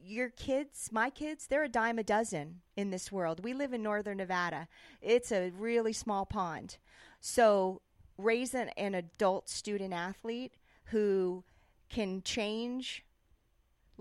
[0.04, 3.44] Your kids, my kids, they're a dime a dozen in this world.
[3.44, 4.68] We live in northern Nevada.
[5.02, 6.78] It's a really small pond.
[7.20, 7.82] So,
[8.18, 10.54] raise an, an adult student athlete
[10.86, 11.44] who
[11.90, 13.04] can change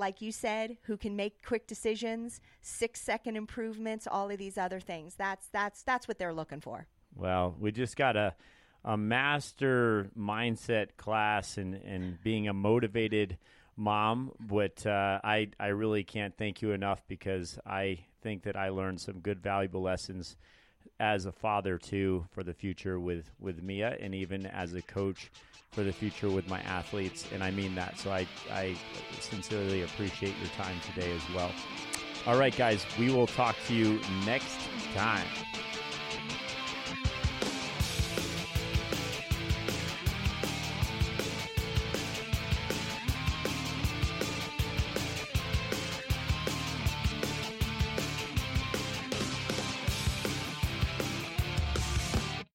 [0.01, 4.81] like you said, who can make quick decisions, six second improvements, all of these other
[4.81, 5.15] things.
[5.15, 6.87] That's that's that's what they're looking for.
[7.15, 8.35] Well, we just got a
[8.85, 13.37] a master mindset class and and being a motivated
[13.81, 14.33] mom.
[14.39, 19.01] But uh, I I really can't thank you enough because I think that I learned
[19.01, 20.37] some good valuable lessons
[21.01, 25.31] as a father too for the future with with Mia and even as a coach
[25.73, 28.77] for the future with my athletes and I mean that so I I
[29.21, 31.51] sincerely appreciate your time today as well.
[32.27, 34.59] All right guys, we will talk to you next
[34.95, 35.27] time.